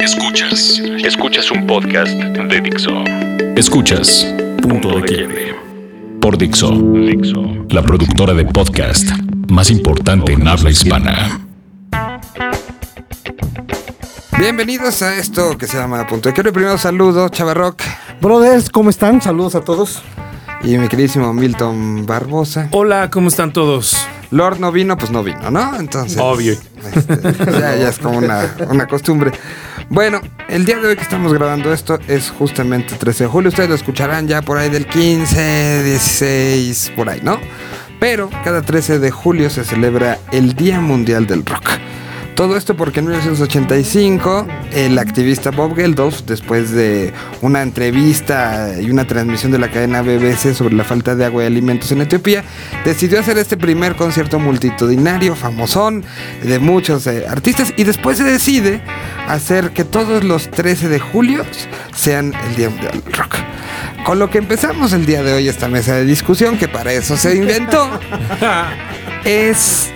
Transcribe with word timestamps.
Escuchas. 0.00 0.80
Escuchas 1.04 1.50
un 1.50 1.66
podcast 1.66 2.12
de 2.12 2.60
Dixo. 2.62 3.04
Escuchas 3.54 4.26
Punto 4.62 4.98
de 4.98 5.02
Quiebre. 5.02 5.54
Por 6.22 6.38
Dixo. 6.38 6.70
Dixo. 6.70 7.66
La 7.68 7.82
productora 7.82 8.32
de 8.32 8.46
podcast 8.46 9.10
más 9.50 9.70
importante 9.70 10.32
en 10.32 10.48
habla 10.48 10.70
hispana. 10.70 11.42
Bienvenidos 14.38 15.02
a 15.02 15.18
esto 15.18 15.58
que 15.58 15.66
se 15.66 15.76
llama 15.76 16.06
Punto 16.06 16.30
de 16.30 16.32
Quiebre. 16.32 16.52
Primero 16.52 16.78
saludo, 16.78 17.28
Chavarrock. 17.28 17.82
Brothers, 18.22 18.70
¿cómo 18.70 18.88
están? 18.88 19.20
Saludos 19.20 19.54
a 19.54 19.60
todos. 19.60 20.02
Y 20.64 20.78
mi 20.78 20.88
queridísimo 20.88 21.34
Milton 21.34 22.06
Barbosa. 22.06 22.68
Hola, 22.70 23.10
¿cómo 23.10 23.28
están 23.28 23.52
todos? 23.52 23.98
Lord 24.30 24.60
no 24.60 24.72
vino, 24.72 24.96
pues 24.96 25.10
no 25.10 25.22
vino, 25.22 25.50
¿no? 25.50 25.78
Entonces. 25.78 26.18
Obvio. 26.18 26.52
este, 26.52 27.52
ya, 27.52 27.76
ya 27.76 27.88
es 27.88 27.98
como 27.98 28.18
una, 28.18 28.54
una 28.70 28.86
costumbre. 28.86 29.32
Bueno, 29.92 30.20
el 30.48 30.66
día 30.66 30.78
de 30.78 30.86
hoy 30.86 30.94
que 30.94 31.02
estamos 31.02 31.34
grabando 31.34 31.72
esto 31.72 31.98
es 32.06 32.30
justamente 32.30 32.94
13 32.94 33.24
de 33.24 33.28
julio. 33.28 33.48
Ustedes 33.48 33.68
lo 33.68 33.74
escucharán 33.74 34.28
ya 34.28 34.40
por 34.40 34.56
ahí 34.56 34.70
del 34.70 34.86
15, 34.86 35.82
16, 35.82 36.92
por 36.94 37.08
ahí, 37.08 37.20
¿no? 37.24 37.40
Pero 37.98 38.30
cada 38.44 38.62
13 38.62 39.00
de 39.00 39.10
julio 39.10 39.50
se 39.50 39.64
celebra 39.64 40.20
el 40.30 40.54
Día 40.54 40.80
Mundial 40.80 41.26
del 41.26 41.44
Rock. 41.44 41.70
Todo 42.40 42.56
esto 42.56 42.74
porque 42.74 43.00
en 43.00 43.04
1985 43.08 44.46
el 44.72 44.98
activista 44.98 45.50
Bob 45.50 45.76
Geldof, 45.76 46.22
después 46.22 46.70
de 46.70 47.12
una 47.42 47.60
entrevista 47.60 48.80
y 48.80 48.90
una 48.90 49.06
transmisión 49.06 49.52
de 49.52 49.58
la 49.58 49.70
cadena 49.70 50.00
BBC 50.00 50.54
sobre 50.54 50.74
la 50.74 50.84
falta 50.84 51.14
de 51.14 51.26
agua 51.26 51.42
y 51.42 51.46
alimentos 51.46 51.92
en 51.92 52.00
Etiopía, 52.00 52.42
decidió 52.82 53.20
hacer 53.20 53.36
este 53.36 53.58
primer 53.58 53.94
concierto 53.94 54.38
multitudinario, 54.38 55.36
famosón, 55.36 56.02
de 56.42 56.58
muchos 56.58 57.06
eh, 57.08 57.26
artistas, 57.28 57.74
y 57.76 57.84
después 57.84 58.16
se 58.16 58.24
decide 58.24 58.80
hacer 59.28 59.72
que 59.72 59.84
todos 59.84 60.24
los 60.24 60.50
13 60.50 60.88
de 60.88 60.98
julio 60.98 61.44
sean 61.94 62.32
el 62.48 62.56
Día 62.56 62.70
Mundial 62.70 63.02
del 63.04 63.12
Rock. 63.12 63.36
Con 64.06 64.18
lo 64.18 64.30
que 64.30 64.38
empezamos 64.38 64.94
el 64.94 65.04
día 65.04 65.22
de 65.22 65.34
hoy 65.34 65.46
esta 65.46 65.68
mesa 65.68 65.94
de 65.94 66.06
discusión, 66.06 66.56
que 66.56 66.68
para 66.68 66.90
eso 66.90 67.18
se 67.18 67.36
inventó, 67.36 68.00
es 69.26 69.90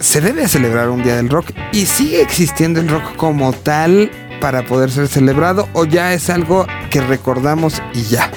se 0.00 0.20
debe 0.20 0.48
celebrar 0.48 0.88
un 0.88 1.02
día 1.02 1.16
del 1.16 1.28
rock 1.28 1.52
y 1.72 1.86
sigue 1.86 2.22
existiendo 2.22 2.80
el 2.80 2.88
rock 2.88 3.16
como 3.16 3.52
tal 3.52 4.10
para 4.40 4.64
poder 4.64 4.90
ser 4.90 5.06
celebrado 5.08 5.68
o 5.74 5.84
ya 5.84 6.14
es 6.14 6.30
algo 6.30 6.66
que 6.90 7.00
recordamos 7.02 7.82
y 7.92 8.02
ya. 8.04 8.30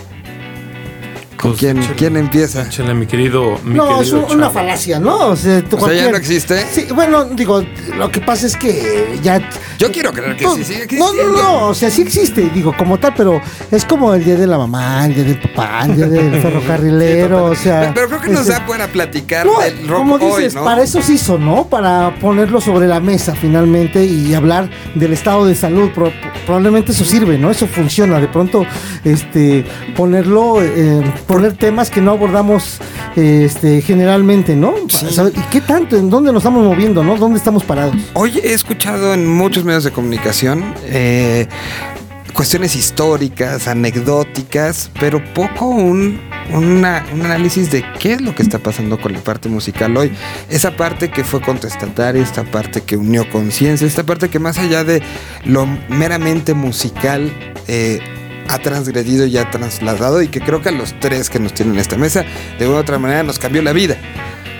Pues, 1.49 1.59
¿Quién, 1.59 1.77
échale. 1.79 1.95
¿quién 1.95 2.17
empieza? 2.17 2.63
Échale, 2.63 2.93
mi 2.93 3.05
querido. 3.05 3.57
Mi 3.63 3.75
no, 3.75 4.01
es 4.01 4.11
un- 4.11 4.23
una 4.31 4.49
falacia, 4.49 4.99
¿no? 4.99 5.27
O 5.29 5.35
sea, 5.35 5.61
tú 5.63 5.77
O 5.77 5.87
sea, 5.87 5.93
ya 5.93 6.09
no 6.11 6.17
existe. 6.17 6.65
Sí, 6.71 6.87
bueno, 6.93 7.25
digo, 7.25 7.63
lo 7.97 8.09
que 8.11 8.21
pasa 8.21 8.47
es 8.47 8.55
que 8.57 9.19
ya. 9.21 9.41
Yo 9.77 9.91
quiero 9.91 10.11
creer 10.13 10.37
que 10.37 10.45
no, 10.45 10.55
sí 10.55 10.63
sigue 10.63 10.79
no, 10.97 11.05
existiendo. 11.11 11.31
no, 11.33 11.43
no, 11.43 11.67
o 11.67 11.73
sea, 11.73 11.89
sí 11.89 12.01
existe, 12.01 12.49
digo, 12.53 12.73
como 12.77 12.97
tal, 12.99 13.13
pero 13.15 13.41
es 13.71 13.83
como 13.85 14.13
el 14.13 14.23
día 14.23 14.35
de 14.35 14.47
la 14.47 14.57
mamá, 14.57 15.05
el 15.05 15.15
día 15.15 15.23
del 15.25 15.39
papá, 15.39 15.85
el 15.85 15.95
día 15.97 16.07
del 16.07 16.41
ferrocarrilero, 16.41 17.45
o 17.45 17.55
sea. 17.55 17.91
Pero 17.93 18.07
creo 18.07 18.21
que 18.21 18.29
nos 18.29 18.41
este, 18.41 18.53
da 18.53 18.59
buena 18.65 18.87
platicar 18.87 19.45
No, 19.45 19.59
del 19.59 19.87
rock 19.87 19.97
como 19.97 20.15
hoy, 20.15 20.43
dices, 20.43 20.55
¿no? 20.55 20.63
para 20.63 20.83
eso 20.83 21.01
se 21.01 21.13
hizo, 21.13 21.37
¿no? 21.37 21.65
Para 21.67 22.15
ponerlo 22.21 22.61
sobre 22.61 22.87
la 22.87 22.99
mesa 22.99 23.35
finalmente 23.35 24.05
y 24.05 24.33
hablar 24.33 24.69
del 24.95 25.13
estado 25.13 25.45
de 25.45 25.55
salud. 25.55 25.89
Pro- 25.93 26.11
probablemente 26.45 26.91
eso 26.93 27.03
sirve, 27.03 27.37
¿no? 27.37 27.51
Eso 27.51 27.67
funciona. 27.67 28.19
De 28.19 28.27
pronto, 28.27 28.65
este, 29.03 29.65
ponerlo, 29.95 30.61
eh, 30.61 31.01
poner 31.33 31.53
temas 31.53 31.89
que 31.89 31.99
no 31.99 32.11
abordamos 32.11 32.77
este, 33.15 33.81
generalmente, 33.81 34.55
¿no? 34.55 34.75
¿Y 34.77 35.39
qué 35.51 35.61
tanto? 35.61 35.97
¿En 35.97 36.09
dónde 36.09 36.31
nos 36.31 36.41
estamos 36.41 36.63
moviendo, 36.63 37.03
no? 37.03 37.17
¿Dónde 37.17 37.37
estamos 37.39 37.63
parados? 37.63 37.95
Hoy 38.13 38.39
he 38.43 38.53
escuchado 38.53 39.13
en 39.15 39.27
muchos 39.27 39.63
medios 39.63 39.83
de 39.83 39.91
comunicación 39.91 40.75
eh, 40.85 41.47
cuestiones 42.33 42.75
históricas, 42.75 43.67
anecdóticas, 43.67 44.91
pero 44.99 45.23
poco 45.33 45.65
un, 45.65 46.19
una- 46.51 47.03
un 47.13 47.21
análisis 47.25 47.71
de 47.71 47.83
qué 47.99 48.13
es 48.13 48.21
lo 48.21 48.35
que 48.35 48.43
está 48.43 48.59
pasando 48.59 48.99
con 48.99 49.13
la 49.13 49.19
parte 49.19 49.49
musical 49.49 49.95
hoy. 49.97 50.11
Esa 50.49 50.75
parte 50.75 51.09
que 51.09 51.23
fue 51.23 51.41
contestataria, 51.41 52.21
esta 52.21 52.43
parte 52.43 52.81
que 52.81 52.95
unió 52.97 53.27
conciencia, 53.31 53.87
esta 53.87 54.03
parte 54.03 54.29
que 54.29 54.37
más 54.39 54.57
allá 54.59 54.83
de 54.83 55.01
lo 55.45 55.65
meramente 55.89 56.53
musical, 56.53 57.31
eh, 57.67 57.99
ha 58.47 58.59
transgredido 58.59 59.25
y 59.25 59.37
ha 59.37 59.49
trasladado 59.49 60.21
y 60.21 60.27
que 60.27 60.39
creo 60.39 60.61
que 60.61 60.69
a 60.69 60.73
los 60.73 60.99
tres 60.99 61.29
que 61.29 61.39
nos 61.39 61.53
tienen 61.53 61.75
en 61.75 61.81
esta 61.81 61.97
mesa, 61.97 62.25
de 62.59 62.67
una 62.67 62.77
u 62.77 62.79
otra 62.79 62.99
manera 62.99 63.23
nos 63.23 63.39
cambió 63.39 63.61
la 63.61 63.73
vida. 63.73 63.97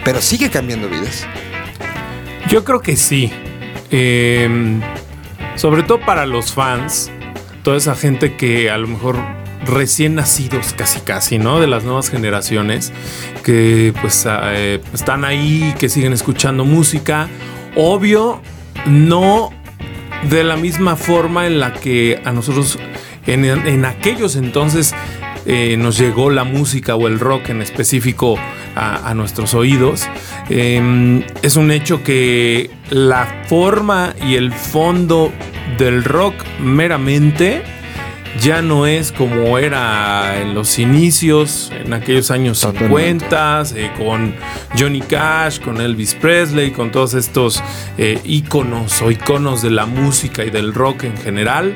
Pero 0.03 0.21
sigue 0.21 0.49
cambiando 0.49 0.89
vidas. 0.89 1.25
Yo 2.49 2.63
creo 2.63 2.81
que 2.81 2.95
sí. 2.95 3.31
Eh, 3.91 4.79
sobre 5.55 5.83
todo 5.83 5.99
para 6.01 6.25
los 6.25 6.53
fans, 6.53 7.11
toda 7.63 7.77
esa 7.77 7.95
gente 7.95 8.35
que 8.35 8.69
a 8.69 8.77
lo 8.77 8.87
mejor 8.87 9.17
recién 9.65 10.15
nacidos 10.15 10.73
casi 10.73 10.99
casi, 11.01 11.37
¿no? 11.37 11.59
De 11.59 11.67
las 11.67 11.83
nuevas 11.83 12.09
generaciones 12.09 12.91
que 13.43 13.93
pues 14.01 14.25
eh, 14.27 14.81
están 14.93 15.23
ahí, 15.25 15.73
que 15.79 15.89
siguen 15.89 16.13
escuchando 16.13 16.65
música. 16.65 17.29
Obvio, 17.75 18.41
no 18.85 19.51
de 20.29 20.43
la 20.43 20.55
misma 20.55 20.95
forma 20.95 21.47
en 21.47 21.59
la 21.59 21.73
que 21.73 22.21
a 22.23 22.31
nosotros 22.31 22.79
en, 23.27 23.45
en 23.45 23.85
aquellos 23.85 24.35
entonces 24.35 24.93
eh, 25.45 25.75
nos 25.77 25.97
llegó 25.97 26.29
la 26.29 26.43
música 26.43 26.95
o 26.95 27.07
el 27.07 27.19
rock 27.19 27.49
en 27.49 27.61
específico 27.61 28.37
a, 28.75 29.09
a 29.09 29.13
nuestros 29.13 29.53
oídos. 29.53 30.07
Eh, 30.49 31.25
es 31.41 31.55
un 31.55 31.71
hecho 31.71 32.03
que 32.03 32.71
la 32.89 33.43
forma 33.47 34.15
y 34.25 34.35
el 34.35 34.51
fondo 34.53 35.31
del 35.77 36.03
rock 36.03 36.35
meramente 36.59 37.63
ya 38.39 38.61
no 38.61 38.87
es 38.87 39.11
como 39.11 39.57
era 39.57 40.41
en 40.41 40.53
los 40.55 40.79
inicios, 40.79 41.71
en 41.73 41.93
aquellos 41.93 42.31
años 42.31 42.61
Totalmente. 42.61 43.25
50, 43.25 43.63
eh, 43.75 43.91
con 43.97 44.35
Johnny 44.77 45.01
Cash, 45.01 45.59
con 45.59 45.79
Elvis 45.79 46.15
Presley, 46.15 46.71
con 46.71 46.91
todos 46.91 47.13
estos 47.13 47.61
eh, 47.97 48.19
íconos 48.23 49.01
o 49.01 49.11
iconos 49.11 49.61
de 49.61 49.71
la 49.71 49.85
música 49.85 50.43
y 50.43 50.49
del 50.49 50.73
rock 50.73 51.03
en 51.03 51.17
general. 51.17 51.75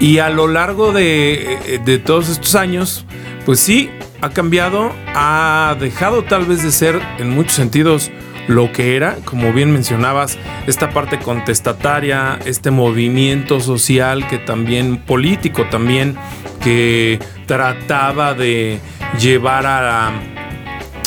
Y 0.00 0.18
a 0.18 0.30
lo 0.30 0.46
largo 0.46 0.92
de, 0.92 1.54
eh, 1.66 1.80
de 1.84 1.98
todos 1.98 2.28
estos 2.28 2.54
años, 2.54 3.04
pues 3.44 3.60
sí, 3.60 3.90
ha 4.20 4.30
cambiado, 4.30 4.92
ha 5.14 5.76
dejado 5.78 6.24
tal 6.24 6.44
vez 6.44 6.62
de 6.62 6.72
ser 6.72 7.00
en 7.18 7.30
muchos 7.30 7.54
sentidos 7.54 8.10
lo 8.48 8.72
que 8.72 8.96
era, 8.96 9.16
como 9.24 9.52
bien 9.52 9.70
mencionabas, 9.70 10.38
esta 10.66 10.90
parte 10.90 11.18
contestataria, 11.18 12.38
este 12.46 12.70
movimiento 12.70 13.60
social 13.60 14.26
que 14.26 14.38
también, 14.38 14.96
político 14.96 15.66
también, 15.70 16.16
que 16.62 17.20
trataba 17.46 18.34
de 18.34 18.80
llevar 19.20 19.66
a 19.66 20.12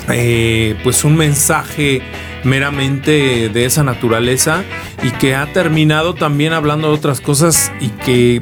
eh, 0.10 0.76
pues 0.84 1.04
un 1.04 1.16
mensaje 1.16 2.02
meramente 2.44 3.50
de 3.50 3.66
esa 3.66 3.84
naturaleza 3.84 4.64
y 5.04 5.10
que 5.12 5.36
ha 5.36 5.52
terminado 5.52 6.14
también 6.14 6.54
hablando 6.54 6.90
de 6.90 6.96
otras 6.96 7.22
cosas 7.22 7.72
y 7.80 7.90
que 7.90 8.42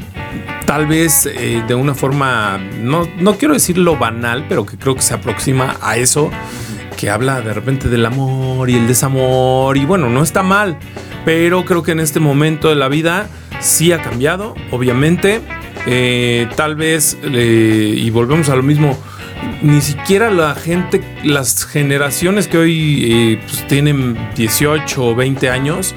tal 0.70 0.86
vez 0.86 1.26
eh, 1.26 1.64
de 1.68 1.74
una 1.74 1.96
forma, 1.96 2.60
no, 2.60 3.10
no 3.18 3.40
quiero 3.40 3.56
decirlo 3.56 3.98
banal, 3.98 4.46
pero 4.48 4.68
que 4.68 4.78
creo 4.78 4.94
que 4.94 5.02
se 5.02 5.16
aproxima 5.16 5.78
a 5.82 5.98
eso, 5.98 6.30
que 6.96 7.10
habla 7.10 7.42
de 7.42 7.56
repente 7.56 7.90
del 7.90 8.06
amor 8.06 8.70
y 8.70 8.76
el 8.76 8.86
desamor 8.86 9.76
y 9.78 9.86
bueno, 9.86 10.12
no 10.12 10.22
está 10.22 10.44
mal, 10.44 10.78
pero 11.26 11.66
creo 11.66 11.82
que 11.82 11.94
en 11.94 12.00
este 12.00 12.20
momento 12.20 12.70
de 12.70 12.76
la 12.76 12.88
vida 12.88 13.28
sí 13.60 13.92
ha 13.92 14.04
cambiado, 14.04 14.54
obviamente, 14.70 15.42
Eh, 15.88 16.48
tal 16.56 16.76
vez, 16.76 17.18
eh, 17.24 17.94
y 17.98 18.10
volvemos 18.12 18.50
a 18.50 18.56
lo 18.56 18.62
mismo, 18.62 18.96
ni 19.64 19.82
siquiera 19.82 20.30
la 20.30 20.54
gente, 20.54 21.02
las 21.24 21.66
generaciones 21.66 22.48
que 22.48 22.58
hoy 22.60 23.40
pues, 23.48 23.66
tienen 23.68 24.16
18 24.36 25.04
o 25.04 25.16
20 25.16 25.50
años, 25.50 25.96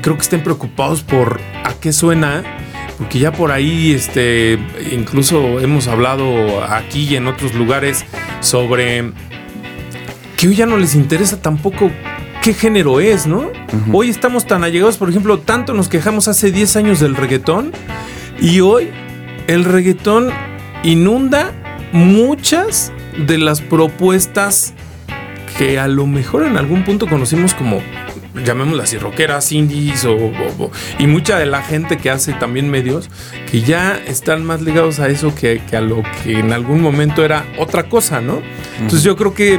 creo 0.00 0.16
que 0.16 0.22
estén 0.22 0.42
preocupados 0.42 1.02
por 1.02 1.40
a 1.62 1.74
qué 1.74 1.92
suena, 1.92 2.42
porque 2.98 3.18
ya 3.18 3.32
por 3.32 3.52
ahí, 3.52 3.92
este, 3.92 4.58
incluso 4.90 5.60
hemos 5.60 5.86
hablado 5.86 6.62
aquí 6.64 7.04
y 7.04 7.16
en 7.16 7.26
otros 7.26 7.54
lugares 7.54 8.04
sobre 8.40 9.12
que 10.36 10.48
hoy 10.48 10.56
ya 10.56 10.66
no 10.66 10.76
les 10.76 10.94
interesa 10.94 11.40
tampoco 11.40 11.90
qué 12.42 12.54
género 12.54 13.00
es, 13.00 13.26
¿no? 13.26 13.50
Hoy 13.92 14.08
estamos 14.08 14.46
tan 14.46 14.64
allegados, 14.64 14.96
por 14.96 15.10
ejemplo, 15.10 15.38
tanto 15.38 15.74
nos 15.74 15.88
quejamos 15.88 16.28
hace 16.28 16.52
10 16.52 16.76
años 16.76 17.00
del 17.00 17.16
reggaetón 17.16 17.72
y 18.40 18.60
hoy 18.60 18.90
el 19.46 19.64
reggaetón 19.64 20.30
inunda 20.82 21.52
muchas 21.92 22.92
de 23.26 23.38
las 23.38 23.60
propuestas 23.60 24.74
que 25.58 25.78
a 25.78 25.88
lo 25.88 26.06
mejor 26.06 26.44
en 26.44 26.56
algún 26.56 26.84
punto 26.84 27.06
conocimos 27.06 27.54
como 27.54 27.80
llamémoslas 28.44 28.84
así, 28.88 28.98
rockeras, 28.98 29.50
indies 29.52 30.04
o, 30.04 30.14
o- 30.14 30.64
o- 30.64 30.70
y 30.98 31.06
mucha 31.06 31.38
de 31.38 31.46
la 31.46 31.62
gente 31.62 31.96
que 31.98 32.10
hace 32.10 32.32
también 32.34 32.70
medios 32.70 33.08
que 33.50 33.62
ya 33.62 34.00
están 34.06 34.44
más 34.44 34.60
ligados 34.62 34.98
a 35.00 35.08
eso 35.08 35.34
que, 35.34 35.62
que 35.68 35.76
a 35.76 35.80
lo 35.80 36.02
que 36.22 36.38
en 36.38 36.52
algún 36.52 36.80
momento 36.80 37.24
era 37.24 37.44
otra 37.58 37.88
cosa, 37.88 38.20
¿no? 38.20 38.40
Entonces 38.76 39.02
yo 39.02 39.16
creo 39.16 39.34
que 39.34 39.58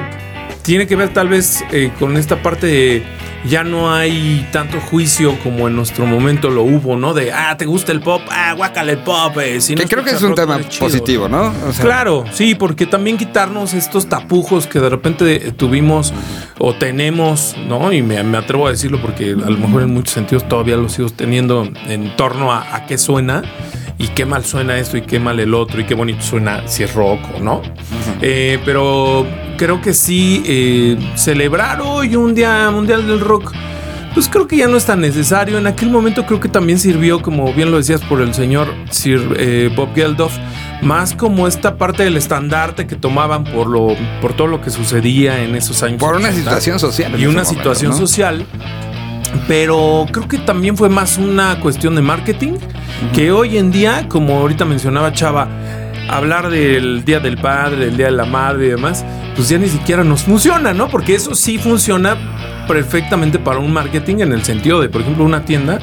tiene 0.61 0.85
que 0.87 0.95
ver 0.95 1.09
tal 1.13 1.29
vez 1.29 1.63
eh, 1.71 1.91
con 1.99 2.17
esta 2.17 2.41
parte 2.43 2.67
de 2.67 3.03
ya 3.45 3.63
no 3.63 3.93
hay 3.93 4.47
tanto 4.51 4.79
juicio 4.79 5.37
como 5.43 5.67
en 5.67 5.75
nuestro 5.75 6.05
momento 6.05 6.49
lo 6.49 6.63
hubo, 6.63 6.95
¿no? 6.97 7.13
De, 7.13 7.31
ah, 7.31 7.55
¿te 7.57 7.65
gusta 7.65 7.91
el 7.91 8.01
pop? 8.01 8.21
Ah, 8.29 8.53
guácale 8.53 8.93
el 8.93 8.97
pop. 8.99 9.37
eh, 9.39 9.61
si 9.61 9.75
no 9.75 9.81
Que 9.83 9.87
creo 9.87 10.03
que 10.03 10.11
es 10.11 10.21
un 10.21 10.29
rock, 10.29 10.39
tema 10.39 10.55
no 10.55 10.61
es 10.61 10.69
chido". 10.69 10.85
positivo, 10.87 11.29
¿no? 11.29 11.53
O 11.67 11.71
sea, 11.73 11.85
Claro, 11.85 12.25
sí, 12.31 12.55
porque 12.55 12.85
también 12.85 13.17
quitarnos 13.17 13.73
estos 13.73 14.07
tapujos 14.07 14.67
que 14.67 14.79
de 14.79 14.89
repente 14.89 15.51
tuvimos 15.51 16.13
o 16.59 16.73
tenemos, 16.75 17.55
¿no? 17.67 17.91
Y 17.93 18.01
me, 18.01 18.21
me 18.23 18.37
atrevo 18.37 18.67
a 18.67 18.71
decirlo 18.71 18.99
porque 19.01 19.31
a 19.31 19.49
lo 19.49 19.57
mejor 19.57 19.83
en 19.83 19.93
muchos 19.93 20.13
sentidos 20.13 20.47
todavía 20.47 20.75
lo 20.77 20.89
sigo 20.89 21.09
teniendo 21.09 21.69
en 21.87 22.15
torno 22.15 22.51
a, 22.51 22.75
a 22.75 22.85
qué 22.85 22.97
suena 22.97 23.43
y 23.99 24.09
qué 24.09 24.25
mal 24.25 24.45
suena 24.45 24.77
esto 24.77 24.97
y 24.97 25.01
qué 25.01 25.19
mal 25.19 25.39
el 25.39 25.53
otro 25.53 25.79
y 25.81 25.85
qué 25.85 25.95
bonito 25.95 26.21
suena 26.21 26.67
si 26.67 26.83
es 26.83 26.93
rock 26.93 27.19
o 27.35 27.39
no. 27.39 27.61
Eh, 28.21 28.59
pero 28.65 29.25
creo 29.57 29.81
que 29.81 29.93
sí, 29.93 30.43
eh, 30.45 30.97
celebrar 31.15 31.81
hoy 31.81 32.15
un 32.15 32.33
día 32.33 32.69
mundial 32.71 33.05
del 33.07 33.19
rock. 33.19 33.53
Pues 34.13 34.29
creo 34.29 34.47
que 34.47 34.57
ya 34.57 34.67
no 34.67 34.77
es 34.77 34.85
tan 34.85 35.01
necesario. 35.01 35.57
En 35.57 35.67
aquel 35.67 35.89
momento 35.89 36.25
creo 36.25 36.39
que 36.39 36.49
también 36.49 36.79
sirvió, 36.79 37.21
como 37.21 37.53
bien 37.53 37.69
lo 37.69 37.77
decías, 37.77 38.01
por 38.01 38.21
el 38.21 38.33
señor 38.33 38.73
Sir 38.89 39.35
eh, 39.37 39.69
Bob 39.75 39.93
Geldof, 39.93 40.33
más 40.81 41.13
como 41.13 41.47
esta 41.47 41.77
parte 41.77 42.03
del 42.03 42.17
estandarte 42.17 42.87
que 42.87 42.95
tomaban 42.95 43.43
por 43.43 43.67
lo, 43.67 43.95
por 44.21 44.33
todo 44.33 44.47
lo 44.47 44.61
que 44.61 44.71
sucedía 44.71 45.43
en 45.43 45.55
esos 45.55 45.83
años. 45.83 45.99
por 45.99 46.15
una 46.15 46.29
80. 46.29 46.39
situación 46.39 46.79
social. 46.79 47.11
y 47.11 47.25
una 47.25 47.43
momento, 47.43 47.49
situación 47.49 47.91
¿no? 47.91 47.97
social. 47.97 48.45
Pero 49.47 50.05
creo 50.11 50.27
que 50.27 50.39
también 50.39 50.77
fue 50.77 50.89
más 50.89 51.17
una 51.17 51.59
cuestión 51.59 51.95
de 51.95 52.01
marketing 52.01 52.53
que 53.13 53.31
hoy 53.31 53.57
en 53.57 53.71
día, 53.71 54.07
como 54.07 54.39
ahorita 54.39 54.65
mencionaba 54.65 55.11
Chava, 55.11 55.47
hablar 56.09 56.49
del 56.49 57.03
Día 57.05 57.19
del 57.19 57.37
Padre, 57.37 57.85
del 57.85 57.97
Día 57.97 58.07
de 58.07 58.13
la 58.13 58.25
Madre 58.25 58.67
y 58.67 58.69
demás, 58.69 59.05
pues 59.35 59.49
ya 59.49 59.57
ni 59.57 59.67
siquiera 59.67 60.03
nos 60.03 60.23
funciona, 60.23 60.73
¿no? 60.73 60.87
Porque 60.89 61.15
eso 61.15 61.35
sí 61.35 61.57
funciona 61.57 62.17
perfectamente 62.67 63.39
para 63.39 63.59
un 63.59 63.71
marketing 63.71 64.17
en 64.19 64.33
el 64.33 64.43
sentido 64.43 64.81
de, 64.81 64.89
por 64.89 65.01
ejemplo, 65.01 65.23
una 65.23 65.45
tienda 65.45 65.79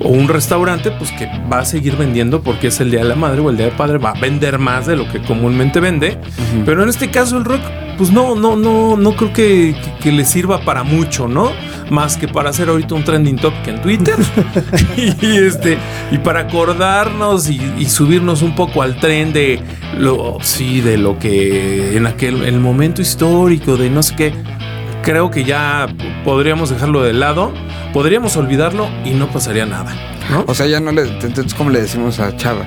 o 0.00 0.08
un 0.08 0.28
restaurante, 0.28 0.90
pues 0.90 1.12
que 1.12 1.28
va 1.50 1.60
a 1.60 1.64
seguir 1.64 1.96
vendiendo 1.96 2.42
porque 2.42 2.68
es 2.68 2.80
el 2.80 2.90
Día 2.90 3.00
de 3.00 3.08
la 3.08 3.16
Madre 3.16 3.40
o 3.40 3.50
el 3.50 3.56
Día 3.56 3.66
del 3.66 3.76
Padre, 3.76 3.98
va 3.98 4.10
a 4.10 4.20
vender 4.20 4.58
más 4.58 4.86
de 4.86 4.96
lo 4.96 5.10
que 5.10 5.20
comúnmente 5.22 5.80
vende. 5.80 6.18
Pero 6.64 6.82
en 6.82 6.88
este 6.88 7.10
caso 7.10 7.36
el 7.38 7.44
rock, 7.44 7.62
pues 7.96 8.10
no, 8.10 8.34
no, 8.34 8.56
no, 8.56 8.96
no 8.96 9.12
creo 9.16 9.32
que, 9.32 9.74
que- 9.74 9.94
que 10.02 10.12
le 10.12 10.24
sirva 10.24 10.60
para 10.60 10.82
mucho, 10.82 11.28
¿no? 11.28 11.50
Más 11.90 12.16
que 12.16 12.28
para 12.28 12.50
hacer 12.50 12.68
ahorita 12.68 12.94
un 12.94 13.04
trending 13.04 13.36
topic 13.36 13.68
en 13.68 13.82
Twitter 13.82 14.14
y 14.96 15.36
este 15.36 15.78
y 16.10 16.18
para 16.18 16.40
acordarnos 16.40 17.48
y, 17.48 17.60
y 17.78 17.86
subirnos 17.86 18.42
un 18.42 18.54
poco 18.54 18.82
al 18.82 18.96
tren 19.00 19.32
de 19.32 19.60
lo 19.98 20.38
sí 20.42 20.80
de 20.80 20.96
lo 20.98 21.18
que 21.18 21.96
en 21.96 22.06
aquel 22.06 22.42
el 22.44 22.58
momento 22.60 23.00
histórico 23.02 23.76
de 23.76 23.88
no 23.90 24.02
sé 24.02 24.14
qué 24.16 24.32
creo 25.02 25.30
que 25.30 25.44
ya 25.44 25.86
podríamos 26.24 26.70
dejarlo 26.70 27.02
de 27.02 27.12
lado 27.12 27.52
podríamos 27.92 28.36
olvidarlo 28.36 28.88
y 29.04 29.10
no 29.10 29.28
pasaría 29.28 29.64
nada 29.66 29.94
¿no? 30.30 30.44
O 30.48 30.54
sea, 30.54 30.66
ya 30.66 30.80
no 30.80 30.90
le. 30.90 31.02
Entonces, 31.02 31.54
¿cómo 31.54 31.70
le 31.70 31.80
decimos 31.80 32.18
a 32.18 32.36
Chava? 32.36 32.66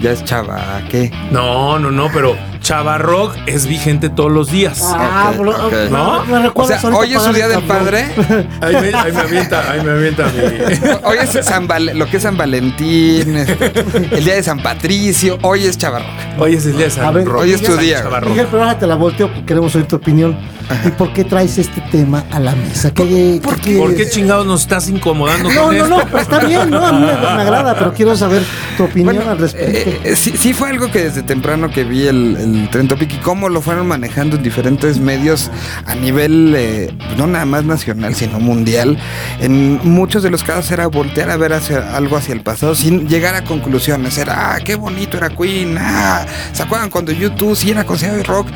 Ya 0.00 0.10
es 0.10 0.24
Chava, 0.24 0.78
¿a 0.78 0.88
qué? 0.88 1.12
no 1.30 1.78
no 1.78 1.92
no 1.92 2.08
pero 2.12 2.36
Chava 2.68 2.98
Rock 2.98 3.34
es 3.46 3.66
vigente 3.66 4.10
todos 4.10 4.30
los 4.30 4.50
días 4.50 4.82
Ah, 4.84 5.30
Ok, 5.32 5.38
bro, 5.38 5.66
ok. 5.68 5.72
¿no? 5.90 6.24
Me 6.26 6.50
O 6.52 6.66
sea, 6.66 6.78
hoy 6.92 7.14
es 7.14 7.22
su 7.22 7.32
día 7.32 7.46
el 7.46 7.52
del 7.52 7.62
padre. 7.62 8.04
ahí 8.60 8.74
me, 8.74 8.94
ahí 8.94 9.10
me 9.12 9.20
avienta 9.20 9.70
ahí 9.72 9.80
me 9.82 9.90
avienta 9.92 10.26
mi 10.26 10.78
Hoy 11.04 11.16
es 11.22 11.46
San 11.46 11.66
Val- 11.66 11.92
lo 11.94 12.06
que 12.10 12.18
es 12.18 12.22
San 12.22 12.36
Valentín, 12.36 13.36
este, 13.38 13.72
el 14.16 14.22
día 14.22 14.34
de 14.34 14.42
San 14.42 14.62
Patricio. 14.62 15.38
Hoy 15.40 15.64
es 15.64 15.78
Chava 15.78 16.00
Rock. 16.00 16.08
hoy 16.40 16.54
es 16.56 16.66
el 16.66 16.76
día 16.76 16.84
de 16.84 16.90
San 16.90 17.14
ver, 17.14 17.24
Rock. 17.24 17.40
hoy 17.40 17.52
es 17.52 17.62
tu 17.62 17.74
día. 17.78 18.04
Miguel, 18.26 18.46
pero 18.50 18.62
ahora 18.64 18.78
te 18.78 18.86
la 18.86 18.96
volteo 18.96 19.28
porque 19.28 19.46
queremos 19.46 19.74
oír 19.74 19.86
tu 19.86 19.96
opinión. 19.96 20.36
¿Y 20.84 20.90
por 20.90 21.14
qué 21.14 21.24
traes 21.24 21.56
este 21.56 21.80
tema 21.90 22.24
a 22.30 22.38
la 22.38 22.54
mesa? 22.54 22.92
¿Qué, 22.92 23.40
¿Por 23.42 23.58
qué- 23.58 23.78
¿Por 23.78 23.94
qué 23.96 24.10
chingados 24.10 24.44
nos 24.46 24.60
estás 24.60 24.90
incomodando 24.90 25.48
No, 25.50 25.62
con 25.62 25.76
no, 25.78 25.84
esto? 25.84 25.96
no, 25.96 26.04
pero 26.04 26.18
está 26.18 26.40
bien, 26.40 26.68
¿no? 26.68 26.84
A 26.86 26.92
mí 26.92 26.98
me, 27.06 27.06
me 27.06 27.42
agrada, 27.42 27.74
pero 27.78 27.94
quiero 27.94 28.14
saber 28.14 28.42
tu 28.76 28.84
opinión 28.84 29.14
Bueno, 29.16 29.30
al 29.30 29.38
respecto. 29.38 29.90
eh, 29.90 30.00
eh, 30.04 30.16
sí, 30.16 30.34
sí 30.36 30.52
fue 30.52 30.68
algo 30.68 30.90
que 30.90 31.04
desde 31.04 31.22
temprano 31.22 31.70
que 31.70 31.84
vi 31.84 32.06
el, 32.06 32.36
el 32.36 32.57
Trend 32.66 32.88
Topic 32.88 33.12
y 33.14 33.16
cómo 33.18 33.48
lo 33.48 33.60
fueron 33.62 33.86
manejando 33.86 34.36
en 34.36 34.42
diferentes 34.42 34.98
medios 34.98 35.50
a 35.86 35.94
nivel 35.94 36.54
eh, 36.56 36.90
no 37.16 37.26
nada 37.26 37.44
más 37.44 37.64
nacional, 37.64 38.14
sino 38.14 38.40
mundial. 38.40 38.98
En 39.40 39.78
muchos 39.84 40.22
de 40.22 40.30
los 40.30 40.42
casos 40.42 40.70
era 40.70 40.86
voltear 40.88 41.30
a 41.30 41.36
ver 41.36 41.52
hacia 41.52 41.96
algo 41.96 42.16
hacia 42.16 42.34
el 42.34 42.40
pasado 42.42 42.74
sin 42.74 43.08
llegar 43.08 43.34
a 43.34 43.44
conclusiones. 43.44 44.18
Era, 44.18 44.54
ah, 44.54 44.58
qué 44.64 44.74
bonito 44.74 45.16
era 45.16 45.30
Queen, 45.30 45.76
ah, 45.78 46.26
¿se 46.52 46.62
acuerdan 46.62 46.90
cuando 46.90 47.12
YouTube 47.12 47.54
sí 47.56 47.70
era 47.70 47.84
considerado 47.84 48.22
rock? 48.24 48.48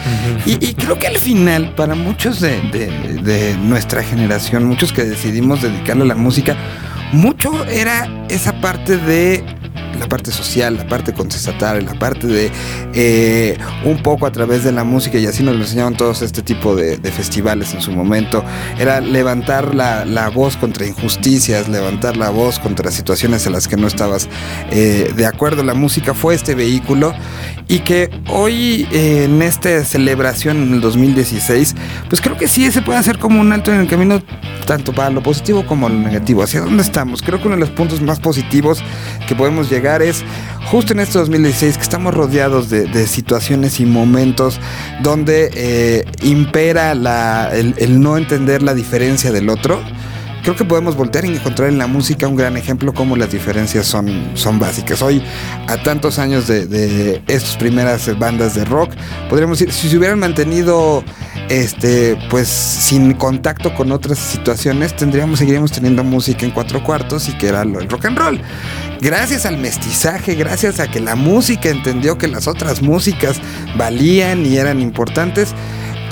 Y, 0.47 0.53
y 0.65 0.75
creo 0.75 0.99
que 0.99 1.07
al 1.07 1.19
final, 1.19 1.75
para 1.77 1.95
muchos 1.95 2.41
de, 2.41 2.61
de- 2.73 3.21
de 3.23 3.57
nuestra 3.59 4.03
generación, 4.03 4.65
muchos 4.65 4.93
que 4.93 5.05
decidimos 5.05 5.63
dedicarle 5.63 6.03
a 6.03 6.07
la 6.07 6.15
música, 6.15 6.57
mucho 7.13 7.65
era 7.67 8.09
esa 8.29 8.53
parte 8.61 8.97
de 8.97 9.45
la 9.99 10.09
parte 10.09 10.31
social, 10.31 10.77
la 10.77 10.87
parte 10.87 11.13
contestataria, 11.13 11.83
la 11.83 11.99
parte 11.99 12.27
de 12.27 12.51
eh, 12.95 13.59
un 13.85 14.03
poco 14.03 14.27
a 14.27 14.33
través 14.33 14.65
de 14.65 14.73
la 14.73 14.85
música 14.85 15.19
y 15.19 15.27
así 15.27 15.43
nos 15.43 15.55
lo 15.55 15.63
enseñaban 15.63 15.97
todos 15.97 16.23
este 16.23 16.43
tipo 16.43 16.75
de, 16.75 16.97
de 16.97 17.13
festivales 17.13 17.75
en 17.75 17.81
su 17.81 17.93
momento, 17.93 18.45
era 18.79 19.01
levantar 19.01 19.75
la, 19.75 20.05
la 20.05 20.29
voz 20.29 20.57
contra 20.57 20.87
injusticias, 20.87 21.69
levantar 21.69 22.17
la 22.17 22.31
voz 22.31 22.59
contra 22.59 22.91
situaciones 22.91 23.47
en 23.47 23.53
las 23.53 23.69
que 23.69 23.77
no 23.77 23.87
estabas 23.87 24.29
eh, 24.71 25.13
de 25.15 25.27
acuerdo. 25.27 25.63
La 25.63 25.75
música 25.75 26.15
fue 26.15 26.35
este 26.35 26.55
vehículo 26.55 27.15
y 27.69 27.79
que 27.81 28.11
hoy 28.29 28.87
eh, 28.93 29.25
en 29.25 29.41
esta 29.43 29.85
celebración 29.85 30.63
en 30.63 30.75
el 30.75 30.81
2016, 30.81 31.75
pues 32.09 32.21
creo 32.21 32.37
que 32.37 32.49
sí 32.49 32.71
se 32.71 32.83
puede 32.83 32.99
hacer 32.99 33.19
como 33.19 33.41
un 33.41 33.53
alto 33.53 33.73
en 33.73 33.81
el 33.81 33.89
camino 33.89 34.23
tanto 34.67 34.93
para 34.93 35.11
lo 35.11 35.23
positivo 35.23 35.65
como 35.67 35.89
lo 35.89 35.95
negativo. 35.97 36.43
¿Hacia 36.43 36.61
dónde 36.61 36.83
estamos? 36.83 37.23
Creo 37.23 37.41
que 37.41 37.47
uno 37.49 37.57
de 37.57 37.61
los 37.61 37.71
puntos 37.71 38.01
más 38.01 38.21
positivos 38.21 38.83
que 39.27 39.35
podemos 39.35 39.71
llegar 39.71 40.03
es 40.03 40.25
justo 40.71 40.93
en 40.93 41.01
este 41.01 41.19
2016 41.19 41.77
que 41.77 41.83
estamos 41.83 42.15
rodeados 42.15 42.69
de, 42.71 42.87
de 42.87 43.07
situaciones 43.07 43.81
y 43.81 43.87
momentos 43.87 44.61
donde 45.03 45.51
eh, 45.55 46.05
impera 46.23 46.95
la- 46.95 47.51
el, 47.55 47.75
el 47.79 48.01
no 48.01 48.17
entender 48.17 48.63
la 48.63 48.75
diferencia 48.75 49.33
del 49.33 49.49
otro. 49.49 49.81
Creo 50.43 50.57
que 50.57 50.65
podemos 50.65 50.97
voltear 50.97 51.25
y 51.25 51.29
encontrar 51.29 51.69
en 51.69 51.79
la 51.79 51.87
música 51.87 52.27
un 52.27 52.35
gran 52.35 52.57
ejemplo 52.57 52.93
cómo 52.93 53.17
las 53.17 53.31
diferencias 53.31 53.87
son, 53.87 54.33
son 54.35 54.59
básicas. 54.59 55.01
Hoy, 55.01 55.23
a 55.69 55.77
tantos 55.83 56.19
años 56.19 56.49
de, 56.49 57.23
estas 57.29 57.57
primeras 57.57 58.19
bandas 58.19 58.57
de 58.57 58.65
rock, 58.65 58.93
podríamos 59.31 59.61
decir, 59.61 59.73
si 59.73 59.89
se 59.89 59.99
hubieran 59.99 60.19
mantenido 60.19 61.05
este, 61.49 62.19
pues 62.29 62.49
sin 62.49 63.15
contacto 63.15 63.73
con 63.75 63.93
otras 63.93 64.19
situaciones, 64.19 64.97
tendríamos, 64.97 65.39
seguiríamos 65.39 65.71
teniendo 65.71 66.03
música 66.03 66.45
en 66.45 66.51
cuatro 66.51 66.83
cuartos 66.83 67.29
y 67.29 67.39
que 67.39 67.47
era 67.47 67.63
el 67.63 67.89
rock 67.89 68.07
and 68.07 68.19
roll. 68.19 68.41
Gracias 69.01 69.47
al 69.47 69.59
mestizaje, 69.59 70.35
gracias 70.35 70.81
a 70.81 70.89
que 70.89 70.99
la 70.99 71.15
música 71.15 71.69
entendió 71.69 72.19
que 72.19 72.27
las 72.27 72.49
otras 72.49 72.83
músicas 72.83 73.41
valían 73.77 74.45
y 74.45 74.57
eran 74.57 74.81
importantes. 74.81 75.55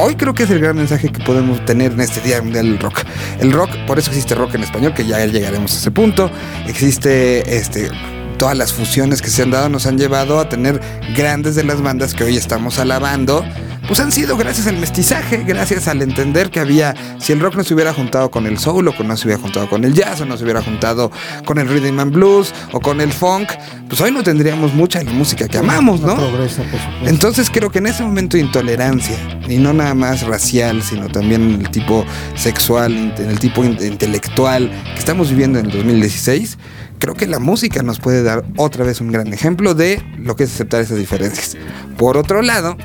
Hoy 0.02 0.14
creo 0.14 0.32
que 0.32 0.44
es 0.44 0.50
el 0.50 0.60
gran 0.60 0.76
mensaje 0.76 1.12
que 1.12 1.22
podemos 1.22 1.62
tener 1.66 1.92
en 1.92 2.00
este 2.00 2.22
Día 2.22 2.40
Mundial 2.40 2.64
del 2.64 2.78
Rock. 2.78 3.02
El 3.38 3.52
rock, 3.52 3.68
por 3.86 3.98
eso 3.98 4.10
existe 4.10 4.34
rock 4.34 4.54
en 4.54 4.62
español, 4.62 4.94
que 4.94 5.04
ya 5.04 5.26
llegaremos 5.26 5.74
a 5.74 5.76
ese 5.76 5.90
punto. 5.90 6.30
Existe 6.66 7.54
este 7.54 7.90
todas 8.38 8.56
las 8.56 8.72
fusiones 8.72 9.20
que 9.20 9.28
se 9.28 9.42
han 9.42 9.50
dado 9.50 9.68
nos 9.68 9.84
han 9.84 9.98
llevado 9.98 10.40
a 10.40 10.48
tener 10.48 10.80
grandes 11.14 11.54
de 11.54 11.64
las 11.64 11.82
bandas 11.82 12.14
que 12.14 12.24
hoy 12.24 12.38
estamos 12.38 12.78
alabando, 12.78 13.44
pues 13.90 13.98
han 13.98 14.12
sido 14.12 14.36
gracias 14.36 14.68
al 14.68 14.76
mestizaje, 14.76 15.38
gracias 15.44 15.88
al 15.88 16.00
entender 16.00 16.50
que 16.50 16.60
había, 16.60 16.94
si 17.18 17.32
el 17.32 17.40
rock 17.40 17.56
no 17.56 17.64
se 17.64 17.74
hubiera 17.74 17.92
juntado 17.92 18.30
con 18.30 18.46
el 18.46 18.56
soul, 18.56 18.86
o 18.86 19.02
no 19.02 19.16
se 19.16 19.26
hubiera 19.26 19.42
juntado 19.42 19.68
con 19.68 19.82
el 19.82 19.94
jazz, 19.94 20.20
o 20.20 20.26
no 20.26 20.36
se 20.36 20.44
hubiera 20.44 20.62
juntado 20.62 21.10
con 21.44 21.58
el 21.58 21.66
rhythm 21.68 21.98
and 21.98 22.12
blues, 22.14 22.54
o 22.70 22.78
con 22.78 23.00
el 23.00 23.12
funk, 23.12 23.48
pues 23.88 24.00
hoy 24.00 24.12
no 24.12 24.22
tendríamos 24.22 24.74
mucha 24.74 25.00
de 25.00 25.06
la 25.06 25.12
música 25.12 25.48
que 25.48 25.58
amamos, 25.58 26.02
¿no? 26.02 26.14
progresa, 26.14 26.62
por 26.62 26.78
supuesto. 26.80 27.08
Entonces 27.08 27.50
creo 27.50 27.70
que 27.72 27.78
en 27.80 27.88
ese 27.88 28.04
momento 28.04 28.36
de 28.36 28.44
intolerancia, 28.44 29.16
y 29.48 29.56
no 29.56 29.72
nada 29.72 29.94
más 29.94 30.22
racial, 30.22 30.84
sino 30.84 31.08
también 31.08 31.42
en 31.54 31.60
el 31.62 31.70
tipo 31.70 32.04
sexual, 32.36 33.12
en 33.18 33.28
el 33.28 33.40
tipo 33.40 33.64
in- 33.64 33.76
intelectual 33.82 34.70
que 34.92 35.00
estamos 35.00 35.30
viviendo 35.30 35.58
en 35.58 35.66
el 35.66 35.72
2016, 35.72 36.58
creo 37.00 37.14
que 37.14 37.26
la 37.26 37.40
música 37.40 37.82
nos 37.82 37.98
puede 37.98 38.22
dar 38.22 38.44
otra 38.56 38.84
vez 38.84 39.00
un 39.00 39.10
gran 39.10 39.32
ejemplo 39.32 39.74
de 39.74 40.00
lo 40.18 40.36
que 40.36 40.44
es 40.44 40.54
aceptar 40.54 40.80
esas 40.80 40.98
diferencias. 40.98 41.56
Por 41.96 42.16
otro 42.16 42.42
lado, 42.42 42.76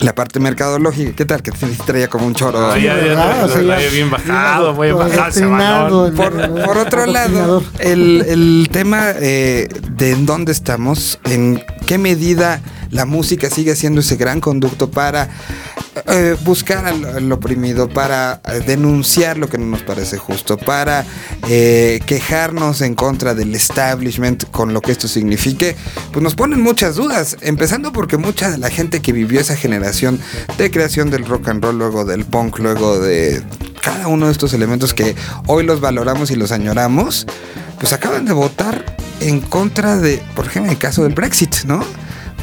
la 0.00 0.14
parte 0.14 0.40
mercadológica, 0.40 1.12
¿qué 1.16 1.24
tal? 1.24 1.42
Que 1.42 1.50
te 1.52 1.66
traía 1.86 2.08
como 2.08 2.26
un 2.26 2.34
choro. 2.34 2.70
Ay, 2.70 2.82
ya, 2.82 2.96
ya, 2.96 3.02
¿verdad? 3.02 3.36
ya, 3.38 3.44
O 3.44 3.48
sea, 3.48 3.56
lo 3.62 3.68
ya- 3.68 3.74
traía 3.76 3.90
bien 3.90 4.10
bajado, 4.10 4.74
balón. 5.50 6.06
el- 6.06 6.12
Por, 6.14 6.64
por 6.64 6.78
otro 6.78 7.06
lado, 7.06 7.64
el, 7.78 8.24
el 8.28 8.68
tema 8.70 9.10
eh, 9.18 9.68
de 9.90 10.12
en 10.12 10.26
dónde 10.26 10.52
estamos, 10.52 11.18
en 11.24 11.62
qué 11.86 11.98
medida 11.98 12.60
la 12.90 13.04
música 13.04 13.50
sigue 13.50 13.74
siendo 13.74 14.00
ese 14.00 14.16
gran 14.16 14.40
conducto 14.40 14.90
para 14.90 15.28
eh, 16.08 16.36
buscar 16.42 16.84
al, 16.84 17.32
oprimido, 17.32 17.88
para 17.88 18.40
eh, 18.52 18.60
denunciar 18.66 19.38
lo 19.38 19.48
que 19.48 19.56
no 19.56 19.64
nos 19.64 19.82
parece 19.82 20.18
justo, 20.18 20.58
para 20.58 21.06
eh, 21.48 22.00
quejarnos 22.06 22.82
en 22.82 22.94
contra 22.94 23.34
del 23.34 23.54
establishment 23.54 24.44
con 24.50 24.74
lo 24.74 24.82
que 24.82 24.92
esto 24.92 25.08
signifique, 25.08 25.74
pues 26.12 26.22
nos 26.22 26.34
ponen 26.34 26.60
muchas 26.60 26.96
dudas, 26.96 27.38
empezando 27.40 27.92
porque 27.92 28.18
mucha 28.18 28.50
de 28.50 28.58
la 28.58 28.68
gente 28.68 29.00
que 29.00 29.12
vivió 29.12 29.40
esa 29.40 29.56
generación 29.56 30.20
de 30.58 30.70
creación 30.70 31.10
del 31.10 31.24
rock 31.24 31.48
and 31.48 31.64
roll, 31.64 31.78
luego 31.78 32.04
del 32.04 32.26
punk, 32.26 32.58
luego 32.58 32.98
de 32.98 33.42
cada 33.80 34.06
uno 34.06 34.26
de 34.26 34.32
estos 34.32 34.52
elementos 34.52 34.92
que 34.92 35.16
hoy 35.46 35.64
los 35.64 35.80
valoramos 35.80 36.30
y 36.30 36.36
los 36.36 36.52
añoramos, 36.52 37.26
pues 37.80 37.92
acaban 37.92 38.26
de 38.26 38.34
votar 38.34 38.96
en 39.20 39.40
contra 39.40 39.96
de, 39.96 40.22
por 40.34 40.46
ejemplo, 40.46 40.70
el 40.70 40.78
caso 40.78 41.04
del 41.04 41.14
Brexit, 41.14 41.64
¿no? 41.64 41.82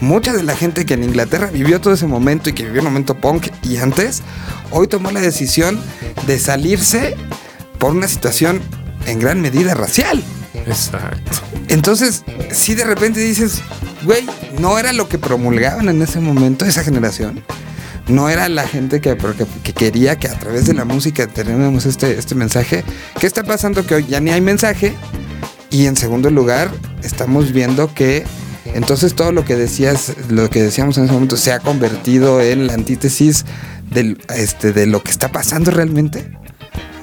Mucha 0.03 0.33
de 0.33 0.43
la 0.43 0.53
gente 0.53 0.85
que 0.85 0.95
en 0.95 1.03
Inglaterra 1.05 1.47
vivió 1.47 1.79
todo 1.79 1.93
ese 1.93 2.07
momento 2.07 2.49
y 2.49 2.53
que 2.53 2.63
vivió 2.63 2.81
el 2.81 2.87
momento 2.87 3.15
punk 3.15 3.47
y 3.63 3.77
antes, 3.77 4.21
hoy 4.69 4.87
tomó 4.87 5.11
la 5.11 5.21
decisión 5.21 5.79
de 6.27 6.39
salirse 6.39 7.15
por 7.79 7.91
una 7.91 8.09
situación 8.09 8.59
en 9.05 9.19
gran 9.19 9.39
medida 9.39 9.75
racial. 9.75 10.21
Exacto. 10.67 11.31
Entonces, 11.69 12.25
si 12.51 12.75
de 12.75 12.83
repente 12.83 13.21
dices, 13.21 13.61
güey, 14.03 14.27
no 14.59 14.77
era 14.77 14.91
lo 14.91 15.07
que 15.07 15.17
promulgaban 15.17 15.87
en 15.87 16.01
ese 16.01 16.19
momento 16.19 16.65
esa 16.65 16.83
generación. 16.83 17.41
No 18.09 18.27
era 18.27 18.49
la 18.49 18.67
gente 18.67 18.99
que, 18.99 19.15
que, 19.63 19.73
quería 19.73 20.19
que 20.19 20.27
a 20.27 20.37
través 20.37 20.65
de 20.65 20.73
la 20.73 20.83
música 20.83 21.27
tenemos 21.27 21.85
este, 21.85 22.19
este 22.19 22.35
mensaje. 22.35 22.83
¿Qué 23.21 23.25
está 23.25 23.45
pasando? 23.45 23.85
Que 23.85 23.95
hoy 23.95 24.05
ya 24.05 24.19
ni 24.19 24.31
hay 24.31 24.41
mensaje. 24.41 24.95
Y 25.69 25.85
en 25.85 25.95
segundo 25.95 26.29
lugar, 26.29 26.69
estamos 27.03 27.53
viendo 27.53 27.93
que 27.93 28.25
entonces 28.73 29.13
todo 29.13 29.31
lo 29.31 29.45
que 29.45 29.55
decías, 29.55 30.13
lo 30.29 30.49
que 30.49 30.63
decíamos 30.63 30.97
en 30.97 31.05
ese 31.05 31.13
momento, 31.13 31.37
se 31.37 31.51
ha 31.51 31.59
convertido 31.59 32.41
en 32.41 32.67
la 32.67 32.73
antítesis 32.73 33.45
del, 33.89 34.19
este, 34.35 34.73
de 34.73 34.87
lo 34.87 35.03
que 35.03 35.11
está 35.11 35.31
pasando 35.31 35.71
realmente. 35.71 36.31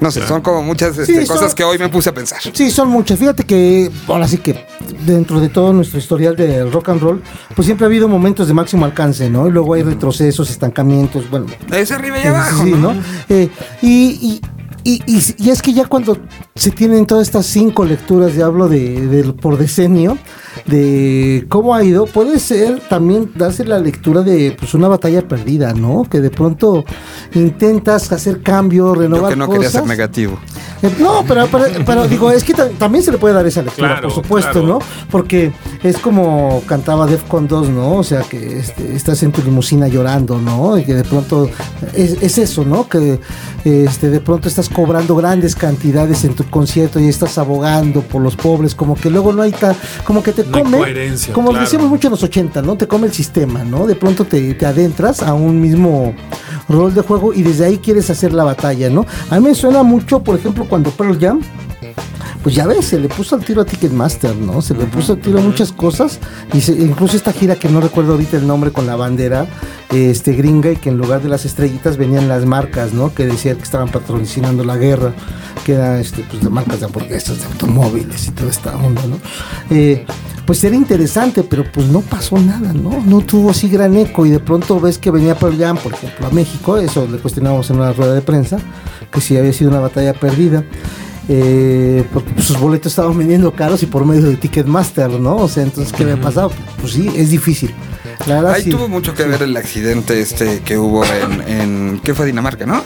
No 0.00 0.10
sé, 0.10 0.26
son 0.26 0.40
como 0.40 0.62
muchas 0.62 0.96
este, 0.96 1.26
cosas 1.26 1.54
que 1.54 1.62
hoy 1.62 1.76
me 1.78 1.90
puse 1.90 2.08
a 2.08 2.14
pensar. 2.14 2.38
Sí, 2.54 2.70
son 2.70 2.88
muchas. 2.88 3.18
Fíjate 3.18 3.44
que 3.44 3.90
ahora 4.08 4.26
sí 4.26 4.38
que 4.38 4.64
dentro 5.04 5.40
de 5.40 5.50
todo 5.50 5.74
nuestro 5.74 5.98
historial 5.98 6.36
del 6.36 6.72
rock 6.72 6.88
and 6.88 7.02
roll, 7.02 7.22
pues 7.54 7.66
siempre 7.66 7.84
ha 7.84 7.88
habido 7.88 8.08
momentos 8.08 8.48
de 8.48 8.54
máximo 8.54 8.86
alcance, 8.86 9.28
¿no? 9.28 9.46
Y 9.46 9.50
luego 9.50 9.74
hay 9.74 9.82
retrocesos, 9.82 10.50
estancamientos, 10.50 11.28
bueno. 11.30 11.46
Es 11.70 11.92
arriba 11.92 12.16
y 12.18 12.26
abajo. 12.26 12.64
Sí, 12.64 12.72
¿no? 12.72 12.94
Eh, 13.28 13.50
y, 13.82 13.88
y, 13.88 14.40
y, 14.84 15.50
es 15.50 15.62
que 15.62 15.72
ya 15.72 15.86
cuando 15.86 16.16
se 16.54 16.70
tienen 16.70 17.06
todas 17.06 17.26
estas 17.26 17.46
cinco 17.46 17.84
lecturas, 17.84 18.34
ya 18.34 18.46
hablo 18.46 18.68
de, 18.68 19.34
por 19.40 19.58
decenio, 19.58 20.18
de 20.66 21.46
cómo 21.48 21.74
ha 21.74 21.84
ido, 21.84 22.06
puede 22.06 22.38
ser 22.38 22.80
también 22.88 23.32
darse 23.34 23.64
la 23.64 23.78
lectura 23.78 24.22
de 24.22 24.56
pues 24.58 24.74
una 24.74 24.88
batalla 24.88 25.26
perdida, 25.26 25.72
¿no? 25.72 26.06
Que 26.10 26.20
de 26.20 26.30
pronto 26.30 26.84
intentas 27.34 28.10
hacer 28.12 28.42
cambio, 28.42 28.94
renovar. 28.94 29.22
Yo 29.22 29.28
que 29.30 29.36
no 29.36 29.48
quería 29.50 29.70
ser 29.70 29.86
negativo. 29.86 30.38
Eh, 30.82 30.94
no, 30.98 31.24
pero, 31.28 31.46
pero, 31.84 32.08
digo, 32.08 32.30
es 32.30 32.42
que 32.42 32.54
también 32.54 33.04
se 33.04 33.12
le 33.12 33.18
puede 33.18 33.34
dar 33.34 33.46
esa 33.46 33.62
lectura, 33.62 34.00
por 34.00 34.12
supuesto, 34.12 34.62
¿no? 34.62 34.78
Porque 35.10 35.52
es 35.82 35.98
como 35.98 36.62
cantaba 36.66 37.06
Defcon 37.06 37.48
2, 37.48 37.70
¿no? 37.70 37.96
O 37.96 38.04
sea, 38.04 38.20
que 38.22 38.58
este, 38.58 38.94
estás 38.94 39.22
en 39.22 39.32
tu 39.32 39.42
limusina 39.42 39.88
llorando, 39.88 40.38
¿no? 40.38 40.78
Y 40.78 40.84
que 40.84 40.94
de 40.94 41.04
pronto 41.04 41.48
es, 41.94 42.18
es 42.20 42.38
eso, 42.38 42.64
¿no? 42.64 42.88
Que 42.88 43.18
este, 43.64 44.10
de 44.10 44.20
pronto 44.20 44.48
estás 44.48 44.68
cobrando 44.68 45.16
grandes 45.16 45.54
cantidades 45.54 46.24
en 46.24 46.34
tu 46.34 46.44
concierto 46.44 47.00
y 47.00 47.08
estás 47.08 47.38
abogando 47.38 48.02
por 48.02 48.20
los 48.20 48.36
pobres, 48.36 48.74
como 48.74 48.94
que 48.94 49.10
luego 49.10 49.32
no 49.32 49.42
hay 49.42 49.52
tal, 49.52 49.74
como 50.04 50.22
que 50.22 50.32
te 50.32 50.44
come, 50.44 50.78
como 51.32 51.52
decíamos 51.52 51.88
mucho 51.88 52.08
en 52.08 52.12
los 52.12 52.22
80, 52.22 52.62
¿no? 52.62 52.76
Te 52.76 52.86
come 52.86 53.06
el 53.06 53.12
sistema, 53.12 53.64
¿no? 53.64 53.86
De 53.86 53.94
pronto 53.94 54.24
te, 54.24 54.54
te, 54.54 54.66
adentras 54.66 55.22
a 55.22 55.32
un 55.34 55.60
mismo 55.60 56.14
rol 56.68 56.94
de 56.94 57.00
juego 57.00 57.32
y 57.32 57.42
desde 57.42 57.64
ahí 57.66 57.78
quieres 57.78 58.10
hacer 58.10 58.32
la 58.32 58.44
batalla, 58.44 58.90
¿no? 58.90 59.06
A 59.30 59.40
mí 59.40 59.48
me 59.48 59.54
suena 59.54 59.82
mucho, 59.82 60.22
por 60.22 60.38
ejemplo, 60.38 60.66
cuando 60.68 60.90
Pearl 60.90 61.18
Jam 61.18 61.40
pues 62.42 62.54
ya 62.54 62.66
ves, 62.66 62.86
se 62.86 62.98
le 62.98 63.08
puso 63.08 63.36
al 63.36 63.44
tiro 63.44 63.60
a 63.60 63.64
Ticketmaster, 63.64 64.34
¿no? 64.34 64.62
Se 64.62 64.74
le 64.74 64.86
puso 64.86 65.12
al 65.12 65.20
tiro 65.20 65.38
a 65.38 65.42
muchas 65.42 65.72
cosas. 65.72 66.18
Y 66.54 66.58
incluso 66.82 67.16
esta 67.16 67.32
gira 67.32 67.56
que 67.56 67.68
no 67.68 67.80
recuerdo 67.80 68.12
ahorita 68.12 68.38
el 68.38 68.46
nombre 68.46 68.70
con 68.70 68.86
la 68.86 68.96
bandera, 68.96 69.46
este 69.90 70.32
gringa, 70.32 70.72
y 70.72 70.76
que 70.76 70.88
en 70.88 70.96
lugar 70.96 71.22
de 71.22 71.28
las 71.28 71.44
estrellitas 71.44 71.98
venían 71.98 72.28
las 72.28 72.46
marcas, 72.46 72.94
¿no? 72.94 73.12
Que 73.12 73.26
decían 73.26 73.56
que 73.56 73.64
estaban 73.64 73.90
patrocinando 73.90 74.64
la 74.64 74.76
guerra, 74.76 75.12
que 75.64 75.74
eran 75.74 75.98
este, 75.98 76.22
pues, 76.22 76.42
de 76.42 76.48
marcas 76.48 76.80
de 76.80 76.86
hamburguesas, 76.86 77.40
de 77.40 77.44
automóviles 77.44 78.28
y 78.28 78.30
toda 78.30 78.50
esta 78.50 78.76
onda, 78.76 79.02
¿no? 79.06 79.18
Eh, 79.70 80.06
pues 80.46 80.64
era 80.64 80.74
interesante, 80.74 81.42
pero 81.42 81.64
pues 81.70 81.86
no 81.86 82.00
pasó 82.00 82.38
nada, 82.38 82.72
¿no? 82.72 83.02
No 83.04 83.20
tuvo 83.20 83.50
así 83.50 83.68
gran 83.68 83.96
eco 83.96 84.24
y 84.26 84.30
de 84.30 84.40
pronto 84.40 84.80
ves 84.80 84.98
que 84.98 85.10
venía 85.10 85.34
Pearl 85.34 85.56
Jam, 85.58 85.76
por 85.76 85.92
ejemplo, 85.92 86.26
a 86.26 86.30
México, 86.30 86.76
eso 86.78 87.06
le 87.06 87.18
cuestionamos 87.18 87.70
en 87.70 87.76
una 87.76 87.92
rueda 87.92 88.14
de 88.14 88.22
prensa, 88.22 88.58
que 89.12 89.20
si 89.20 89.36
había 89.36 89.52
sido 89.52 89.70
una 89.70 89.80
batalla 89.80 90.14
perdida 90.14 90.64
eh, 91.28 92.04
porque 92.12 92.40
sus 92.42 92.58
boletos 92.58 92.92
estaban 92.92 93.16
vendiendo 93.16 93.52
caros 93.52 93.82
y 93.82 93.86
por 93.86 94.04
medio 94.04 94.22
de 94.22 94.36
Ticketmaster, 94.36 95.10
¿no? 95.10 95.36
O 95.36 95.48
sea, 95.48 95.62
entonces, 95.62 95.92
¿qué 95.92 96.04
me 96.04 96.12
ha 96.12 96.20
pasado? 96.20 96.50
Pues 96.80 96.92
sí, 96.92 97.10
es 97.14 97.30
difícil. 97.30 97.74
Ahí 98.48 98.68
tuvo 98.68 98.88
mucho 98.88 99.14
que 99.14 99.24
ver 99.24 99.42
el 99.42 99.56
accidente 99.56 100.20
este 100.20 100.60
que 100.60 100.76
hubo 100.76 101.04
en, 101.04 101.48
en 101.48 102.00
¿qué 102.04 102.14
fue 102.14 102.26
Dinamarca, 102.26 102.66
no? 102.66 102.82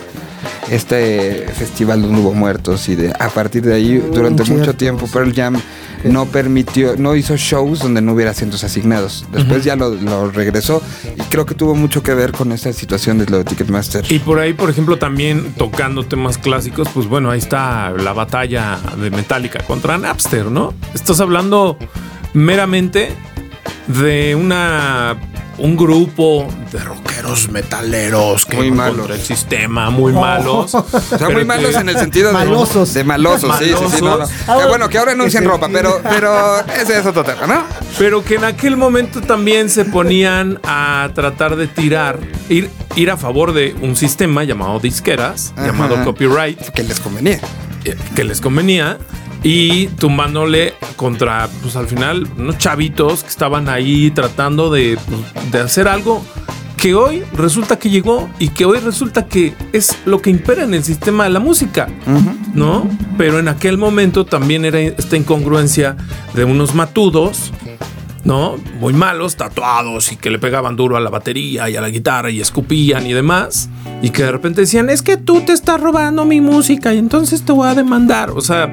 Este 0.70 1.46
festival 1.54 2.02
donde 2.02 2.20
hubo 2.20 2.32
muertos 2.32 2.88
y 2.88 2.96
de 2.96 3.12
a 3.18 3.28
partir 3.28 3.62
de 3.62 3.74
ahí 3.74 3.98
durante 3.98 4.44
mucho 4.44 4.74
tiempo 4.74 5.06
Pearl 5.06 5.34
Jam 5.34 5.60
no 6.04 6.26
permitió, 6.26 6.96
no 6.96 7.16
hizo 7.16 7.36
shows 7.36 7.80
donde 7.80 8.00
no 8.02 8.12
hubiera 8.12 8.30
asientos 8.30 8.62
asignados. 8.64 9.26
Después 9.32 9.64
ya 9.64 9.76
lo, 9.76 10.30
regresó 10.30 10.82
y 11.16 11.22
creo 11.22 11.46
que 11.46 11.54
tuvo 11.54 11.74
mucho 11.74 12.02
que 12.02 12.14
ver 12.14 12.32
con 12.32 12.52
esta 12.52 12.72
situación 12.72 13.18
de 13.18 13.26
lo 13.26 13.38
de 13.38 13.44
Ticketmaster. 13.44 14.04
Y 14.10 14.18
por 14.18 14.38
ahí, 14.38 14.52
por 14.52 14.70
ejemplo, 14.70 14.98
también 14.98 15.54
tocando 15.56 16.04
temas 16.04 16.38
clásicos, 16.38 16.88
pues 16.92 17.06
bueno, 17.06 17.30
ahí 17.30 17.38
está 17.38 17.90
la 17.90 18.12
batalla 18.12 18.78
de 19.00 19.10
Metallica 19.10 19.60
contra 19.66 19.98
Napster, 19.98 20.46
¿no? 20.46 20.74
Estás 20.94 21.20
hablando 21.20 21.78
meramente 22.34 23.12
de 23.86 24.34
una 24.34 25.16
un 25.58 25.76
grupo 25.76 26.48
de 26.72 26.78
rockeros 26.78 27.48
metaleros 27.50 28.44
que 28.44 28.56
muy 28.56 28.70
malos 28.70 29.10
el 29.10 29.20
sistema, 29.20 29.90
muy 29.90 30.12
malos. 30.12 30.74
O 31.14 31.18
sea, 31.18 31.28
muy 31.28 31.44
malos 31.44 31.74
en 31.74 31.88
el 31.88 31.98
sentido 31.98 32.28
de 32.28 32.34
malosos. 32.34 32.94
De 32.94 33.04
malosos, 33.04 33.56
sí, 33.58 33.66
sí, 33.66 33.96
sí. 33.96 34.02
No, 34.02 34.18
Que 34.18 34.66
bueno, 34.68 34.88
que 34.88 34.98
ahora 34.98 35.12
anuncian 35.12 35.44
ropa, 35.44 35.68
pero, 35.72 36.00
pero 36.02 36.60
ese 36.60 36.98
es 36.98 37.06
otro 37.06 37.24
tema, 37.24 37.46
¿no? 37.46 37.62
Pero 37.98 38.24
que 38.24 38.36
en 38.36 38.44
aquel 38.44 38.76
momento 38.76 39.20
también 39.20 39.70
se 39.70 39.84
ponían 39.84 40.60
a 40.64 41.10
tratar 41.14 41.56
de 41.56 41.66
tirar, 41.66 42.18
ir, 42.48 42.70
ir 42.96 43.10
a 43.10 43.16
favor 43.16 43.52
de 43.52 43.74
un 43.80 43.96
sistema 43.96 44.44
llamado 44.44 44.80
disqueras, 44.80 45.52
llamado 45.56 46.02
copyright. 46.04 46.58
Que 46.70 46.82
les 46.82 47.00
convenía. 47.00 47.40
Que 48.14 48.24
les 48.24 48.40
convenía 48.40 48.98
y 49.44 49.88
tumbándole 49.88 50.72
contra, 50.96 51.48
pues 51.62 51.76
al 51.76 51.86
final, 51.86 52.26
unos 52.36 52.58
chavitos 52.58 53.22
que 53.22 53.28
estaban 53.28 53.68
ahí 53.68 54.10
tratando 54.10 54.70
de, 54.70 54.98
pues, 55.06 55.52
de 55.52 55.60
hacer 55.60 55.86
algo 55.86 56.24
que 56.78 56.94
hoy 56.94 57.22
resulta 57.34 57.78
que 57.78 57.90
llegó 57.90 58.28
y 58.38 58.48
que 58.48 58.64
hoy 58.64 58.78
resulta 58.78 59.26
que 59.26 59.54
es 59.72 59.96
lo 60.06 60.20
que 60.20 60.30
impera 60.30 60.64
en 60.64 60.74
el 60.74 60.82
sistema 60.82 61.24
de 61.24 61.30
la 61.30 61.40
música, 61.40 61.88
¿no? 62.54 62.88
Pero 63.16 63.38
en 63.38 63.48
aquel 63.48 63.78
momento 63.78 64.24
también 64.24 64.64
era 64.64 64.80
esta 64.80 65.16
incongruencia 65.16 65.96
de 66.34 66.44
unos 66.44 66.74
matudos, 66.74 67.52
¿no? 68.24 68.56
Muy 68.80 68.94
malos, 68.94 69.36
tatuados 69.36 70.10
y 70.12 70.16
que 70.16 70.30
le 70.30 70.38
pegaban 70.38 70.76
duro 70.76 70.96
a 70.96 71.00
la 71.00 71.10
batería 71.10 71.68
y 71.68 71.76
a 71.76 71.80
la 71.80 71.90
guitarra 71.90 72.30
y 72.30 72.40
escupían 72.40 73.06
y 73.06 73.12
demás. 73.12 73.68
Y 74.02 74.10
que 74.10 74.22
de 74.22 74.32
repente 74.32 74.62
decían, 74.62 74.90
es 74.90 75.02
que 75.02 75.16
tú 75.16 75.42
te 75.42 75.52
estás 75.52 75.80
robando 75.80 76.24
mi 76.24 76.40
música 76.40 76.92
y 76.94 76.98
entonces 76.98 77.44
te 77.44 77.52
voy 77.52 77.68
a 77.68 77.74
demandar. 77.74 78.30
O 78.30 78.42
sea, 78.42 78.70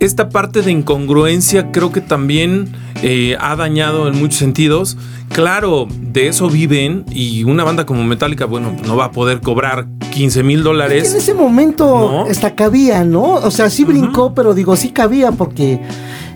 esta 0.00 0.30
parte 0.30 0.62
de 0.62 0.72
incongruencia 0.72 1.70
creo 1.70 1.92
que 1.92 2.00
también 2.00 2.72
eh, 3.02 3.36
ha 3.38 3.54
dañado 3.54 4.08
en 4.08 4.18
muchos 4.18 4.38
sentidos. 4.38 4.96
Claro, 5.28 5.86
de 6.00 6.26
eso 6.26 6.48
viven 6.48 7.04
y 7.10 7.44
una 7.44 7.62
banda 7.62 7.86
como 7.86 8.02
Metallica, 8.04 8.46
bueno, 8.46 8.74
no 8.86 8.96
va 8.96 9.06
a 9.06 9.10
poder 9.12 9.40
cobrar 9.40 9.86
15 10.10 10.42
mil 10.42 10.62
dólares. 10.62 11.10
En 11.12 11.18
ese 11.18 11.34
momento 11.34 12.22
hasta 12.22 12.54
cabía, 12.54 13.04
¿no? 13.04 13.34
O 13.34 13.50
sea, 13.50 13.70
sí 13.70 13.84
brincó, 13.84 14.34
pero 14.34 14.54
digo, 14.54 14.74
sí 14.74 14.88
cabía 14.88 15.32
porque 15.32 15.80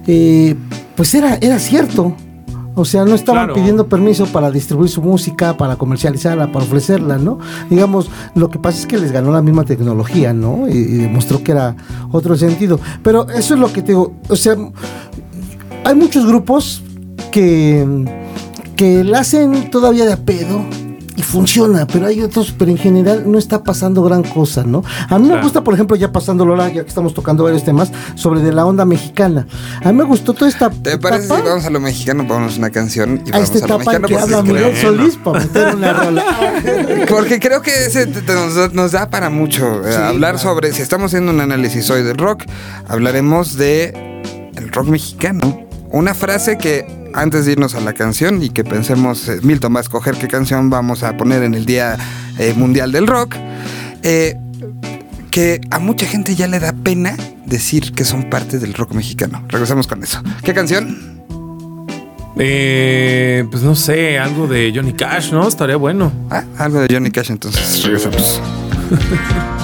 eh, 0.07 0.55
pues 0.95 1.15
era, 1.15 1.39
era 1.41 1.59
cierto. 1.59 2.15
O 2.75 2.85
sea, 2.85 3.05
no 3.05 3.15
estaban 3.15 3.53
pidiendo 3.53 3.87
permiso 3.87 4.27
para 4.27 4.51
distribuir 4.51 4.91
su 4.91 5.01
música, 5.01 5.57
para 5.57 5.77
comercializarla, 5.77 6.51
para 6.51 6.65
ofrecerla, 6.65 7.19
¿no? 7.19 7.39
Digamos, 7.71 8.11
lo 8.35 8.51
que 8.51 8.59
pasa 8.59 8.81
es 8.81 8.87
que 8.87 8.99
les 8.99 9.13
ganó 9.13 9.31
la 9.31 9.43
misma 9.43 9.65
tecnología, 9.65 10.33
¿no? 10.33 10.69
Y, 10.69 10.83
demostró 11.05 11.43
que 11.43 11.53
era 11.53 11.77
otro 12.11 12.37
sentido. 12.37 12.81
Pero 13.03 13.29
eso 13.29 13.55
es 13.55 13.61
lo 13.61 13.73
que 13.73 13.83
te 13.83 13.89
digo. 13.89 14.15
O 14.29 14.37
sea, 14.37 14.57
hay 15.85 15.95
muchos 15.95 16.27
grupos 16.27 16.83
que, 17.31 18.05
que 18.75 19.05
la 19.05 19.21
hacen 19.21 19.71
todavía 19.71 20.05
de 20.05 20.13
a 20.13 20.17
pedo 20.17 20.65
y 21.17 21.23
funciona, 21.23 21.87
pero 21.87 22.07
hay 22.07 22.23
otros, 22.23 22.55
pero 22.57 22.71
en 22.71 22.79
general 22.79 23.25
no 23.27 23.39
está 23.39 23.63
pasando 23.63 24.03
gran 24.03 24.23
cosa, 24.23 24.65
¿no? 24.65 24.83
A 25.09 25.19
mí 25.19 25.29
me 25.29 25.41
gusta, 25.41 25.63
por 25.63 25.75
ejemplo, 25.75 25.97
ya 25.97 26.11
pasando 26.11 26.45
Lola, 26.45 26.69
ya 26.69 26.83
que 26.83 26.89
estamos 26.89 27.15
tocando 27.15 27.45
varios 27.45 27.65
temas, 27.65 27.93
sobre 28.17 28.41
de 28.41 28.53
la 28.53 28.67
onda 28.67 28.85
mexicana. 28.85 29.47
A 29.83 29.93
mí 29.93 29.99
me 29.99 30.05
gustó 30.05 30.33
toda 30.33 30.49
esta. 30.49 30.71
¿Te 30.71 30.99
parece 30.99 31.25
si 31.25 31.43
vamos 31.43 31.65
a 31.65 31.71
lo 31.71 31.81
mexicano, 31.81 32.27
ponemos 32.27 32.59
una 32.59 32.71
canción 32.71 33.23
y 33.25 33.31
a 33.31 33.35
vamos 33.35 33.51
esta 33.51 33.65
a 33.65 33.69
lo 33.69 33.79
mexicano? 33.79 34.09
que 34.09 34.17
habla 34.17 34.43
Miguel 34.43 34.77
Solís 34.77 35.17
para 35.17 35.41
meter 35.41 35.75
una 35.75 35.93
rola. 35.93 36.25
Porque 37.09 37.39
creo 37.39 37.63
que 37.63 37.87
ese 37.87 38.09
nos, 38.73 38.93
da 38.93 39.09
para 39.09 39.31
mucho. 39.31 39.87
Eh, 39.87 39.95
hablar 39.95 40.39
sobre, 40.39 40.73
si 40.73 40.83
estamos 40.83 41.13
haciendo 41.13 41.33
un 41.33 41.41
análisis 41.41 41.89
hoy 41.91 42.03
del 42.03 42.17
rock, 42.17 42.45
hablaremos 42.89 43.57
de 43.57 43.93
el 44.57 44.73
rock 44.73 44.89
mexicano. 44.89 45.65
Una 45.91 46.15
frase 46.15 46.59
que 46.59 47.04
antes 47.15 47.47
de 47.47 47.53
irnos 47.53 47.75
a 47.75 47.81
la 47.81 47.93
canción 47.93 48.43
y 48.43 48.51
que 48.51 48.65
pensemos, 48.65 49.29
eh, 49.29 49.39
Milton 49.43 49.75
va 49.75 49.79
a 49.79 49.83
escoger 49.83 50.17
qué 50.17 50.29
canción 50.29 50.69
vamos 50.69 51.03
a 51.03 51.17
poner 51.17 51.43
en 51.43 51.55
el 51.55 51.65
Día 51.65 51.97
eh, 52.39 52.53
Mundial 52.55 52.93
del 52.93 53.07
Rock, 53.07 53.37
eh, 54.03 54.37
que 55.31 55.61
a 55.71 55.79
mucha 55.79 56.07
gente 56.07 56.35
ya 56.35 56.49
le 56.49 56.61
da 56.61 56.73
pena 56.73 57.17
decir 57.47 57.93
que 57.93 58.05
son 58.05 58.29
parte 58.31 58.59
del 58.59 58.75
rock 58.75 58.93
mexicano. 58.93 59.45
Regresamos 59.49 59.87
con 59.87 60.03
eso. 60.03 60.23
¿Qué 60.43 60.53
canción? 60.53 61.15
Eh, 62.37 63.47
pues 63.51 63.63
no 63.63 63.77
sé, 63.77 64.19
algo 64.19 64.47
de 64.49 64.73
Johnny 64.75 64.93
Cash, 64.93 65.33
¿no? 65.33 65.47
Estaría 65.47 65.77
bueno. 65.77 66.13
Ah, 66.31 66.45
algo 66.59 66.81
de 66.81 66.93
Johnny 66.93 67.11
Cash, 67.11 67.31
entonces 67.31 67.83
regresamos. 67.85 68.41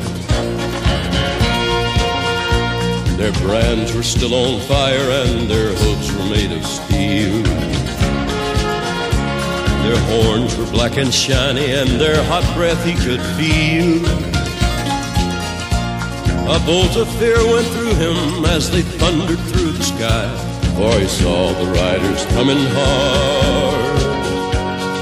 Their 3.21 3.33
brands 3.33 3.93
were 3.93 4.01
still 4.01 4.33
on 4.33 4.59
fire 4.61 5.11
and 5.11 5.47
their 5.47 5.75
hooves 5.75 6.11
were 6.11 6.25
made 6.25 6.51
of 6.51 6.65
steel. 6.65 7.43
Their 9.83 9.99
horns 10.09 10.57
were 10.57 10.65
black 10.71 10.97
and 10.97 11.13
shiny 11.13 11.71
and 11.71 12.01
their 12.01 12.23
hot 12.23 12.43
breath 12.55 12.83
he 12.83 12.95
could 12.95 13.21
feel. 13.37 14.03
A 16.49 16.59
bolt 16.65 16.97
of 16.97 17.07
fear 17.19 17.37
went 17.45 17.67
through 17.67 17.93
him 17.93 18.43
as 18.45 18.71
they 18.71 18.81
thundered 18.81 19.37
through 19.51 19.73
the 19.73 19.83
sky, 19.83 20.27
for 20.75 20.99
he 20.99 21.07
saw 21.07 21.53
the 21.53 21.67
riders 21.67 22.25
coming 22.33 22.57
hard, 22.73 24.01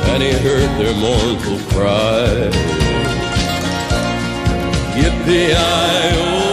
and 0.09 0.21
he 0.21 0.33
heard 0.33 0.69
their 0.77 0.93
mournful 0.93 1.59
cry. 1.71 2.51
Yippee-i-oh. 4.99 6.49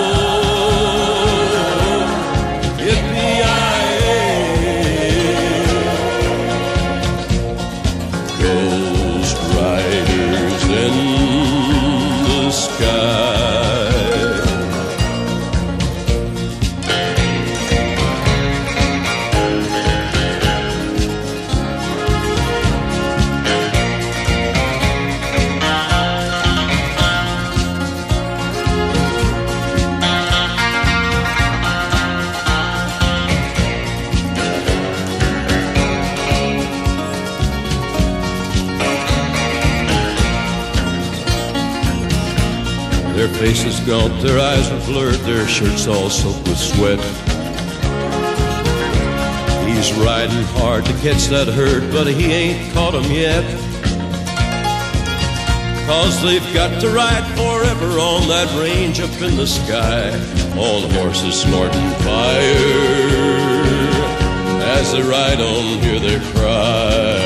Faces 43.38 43.80
gaunt, 43.80 44.22
their 44.22 44.38
eyes 44.38 44.70
were 44.70 44.80
blurred, 44.86 45.20
their 45.20 45.46
shirts 45.46 45.86
all 45.86 46.08
soaked 46.08 46.48
with 46.48 46.58
sweat. 46.58 46.98
He's 49.68 49.92
riding 49.94 50.44
hard 50.58 50.86
to 50.86 50.92
catch 51.04 51.26
that 51.26 51.48
herd, 51.48 51.92
but 51.92 52.06
he 52.06 52.32
ain't 52.32 52.72
caught 52.72 52.94
'em 52.94 53.10
yet. 53.10 53.44
Cause 55.86 56.20
they've 56.22 56.54
got 56.54 56.80
to 56.80 56.88
ride 56.88 57.26
forever 57.36 57.98
on 57.98 58.26
that 58.28 58.48
range 58.58 59.00
up 59.00 59.20
in 59.20 59.36
the 59.36 59.46
sky. 59.46 60.10
All 60.56 60.80
the 60.80 60.92
horses 60.98 61.34
snorting 61.42 61.90
fire. 62.06 63.56
As 64.78 64.92
they 64.92 65.02
ride 65.02 65.40
on, 65.40 65.78
hear 65.82 66.00
their 66.00 66.20
cry. 66.32 67.25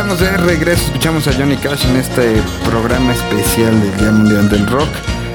Estamos 0.00 0.20
de 0.20 0.34
regreso, 0.38 0.86
escuchamos 0.86 1.28
a 1.28 1.32
Johnny 1.34 1.58
Cash 1.58 1.84
en 1.84 1.96
este 1.96 2.42
programa 2.64 3.12
especial 3.12 3.78
del 3.82 3.98
Día 3.98 4.10
Mundial 4.10 4.48
del 4.48 4.66
Rock. 4.66 4.88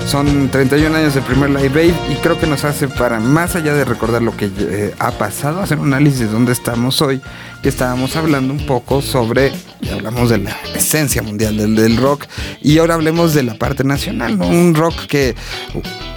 Son 0.08 0.50
31 0.50 0.98
años 0.98 1.14
del 1.14 1.24
primer 1.24 1.52
Live 1.52 1.80
Aid 1.80 1.94
y 2.10 2.16
creo 2.16 2.40
que 2.40 2.48
nos 2.48 2.66
hace 2.66 2.88
para, 2.88 3.20
más 3.20 3.56
allá 3.56 3.76
de 3.76 3.86
recordar 3.86 4.24
lo 4.24 4.36
que 4.36 4.50
eh, 4.58 4.96
ha 4.98 5.12
pasado, 5.12 5.62
hacer 5.62 5.78
un 5.78 5.94
análisis 5.94 6.22
de 6.22 6.28
dónde 6.30 6.52
estamos 6.52 7.00
hoy. 7.04 7.22
Que 7.62 7.70
estábamos 7.70 8.16
hablando 8.16 8.54
un 8.54 8.66
poco 8.66 9.04
sobre, 9.04 9.52
ya 9.82 9.94
hablamos 9.94 10.30
de 10.30 10.40
la 10.40 10.56
esencia 10.76 11.22
mundial 11.22 11.58
del, 11.58 11.76
del 11.76 11.98
rock 11.98 12.26
y 12.62 12.78
ahora 12.78 12.96
hablemos 12.96 13.34
de 13.34 13.44
la 13.44 13.56
parte 13.56 13.84
nacional. 13.84 14.40
Un 14.42 14.74
rock 14.76 15.06
que, 15.08 15.36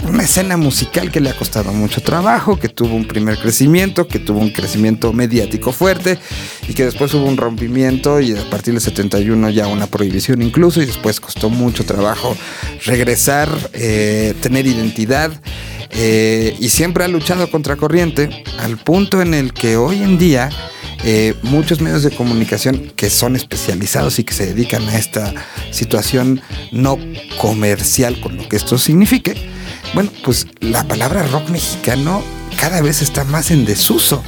una 0.06 0.22
escena 0.22 0.56
musical 0.56 1.10
que 1.10 1.20
le 1.20 1.30
ha 1.30 1.36
costado 1.36 1.72
mucho 1.72 2.00
trabajo, 2.00 2.58
que 2.58 2.68
tuvo 2.68 2.94
un 2.94 3.06
primer 3.06 3.38
crecimiento, 3.38 4.06
que 4.06 4.18
tuvo 4.18 4.40
un 4.40 4.50
crecimiento 4.50 5.12
mediático 5.12 5.72
fuerte 5.72 6.18
y 6.68 6.74
que 6.74 6.84
después 6.84 7.12
hubo 7.14 7.26
un 7.26 7.36
rompimiento 7.36 8.20
y 8.20 8.32
a 8.32 8.50
partir 8.50 8.74
del 8.74 8.82
71 8.82 9.50
ya 9.50 9.66
una 9.66 9.86
prohibición 9.86 10.42
incluso 10.42 10.80
y 10.82 10.86
después 10.86 11.20
costó 11.20 11.50
mucho 11.50 11.84
trabajo 11.84 12.36
regresar, 12.84 13.48
eh, 13.72 14.34
tener 14.40 14.66
identidad 14.66 15.32
eh, 15.90 16.54
y 16.58 16.68
siempre 16.68 17.04
ha 17.04 17.08
luchado 17.08 17.50
contra 17.50 17.76
corriente 17.76 18.44
al 18.58 18.76
punto 18.76 19.22
en 19.22 19.34
el 19.34 19.52
que 19.52 19.76
hoy 19.76 20.02
en 20.02 20.18
día 20.18 20.50
eh, 21.04 21.34
muchos 21.42 21.80
medios 21.80 22.02
de 22.02 22.11
comunicación 22.11 22.92
que 22.96 23.08
son 23.11 23.37
especializados 23.37 24.18
y 24.18 24.24
que 24.24 24.34
se 24.34 24.46
dedican 24.46 24.88
a 24.88 24.98
esta 24.98 25.32
situación 25.70 26.40
no 26.72 26.98
comercial 27.40 28.20
con 28.20 28.37
lo 28.37 28.48
que 28.48 28.56
esto 28.56 28.78
signifique, 28.78 29.34
bueno, 29.94 30.11
pues 30.24 30.46
la 30.61 30.84
palabra 30.84 31.22
rock 31.24 31.48
mexicano 31.50 32.22
cada 32.61 32.80
vez 32.80 33.02
está 33.02 33.24
más 33.24 33.50
en 33.50 33.64
desuso. 33.64 34.22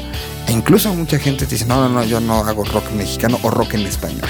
E 0.47 0.53
incluso 0.53 0.93
mucha 0.95 1.19
gente 1.19 1.47
dice, 1.47 1.67
no, 1.67 1.77
no, 1.77 1.89
no, 1.89 2.05
yo 2.05 2.21
no 2.21 2.45
hago 2.45 2.65
rock 2.65 2.91
mexicano 2.93 3.39
o 3.43 3.51
rock 3.51 3.75
en 3.75 3.87
español. 3.87 4.29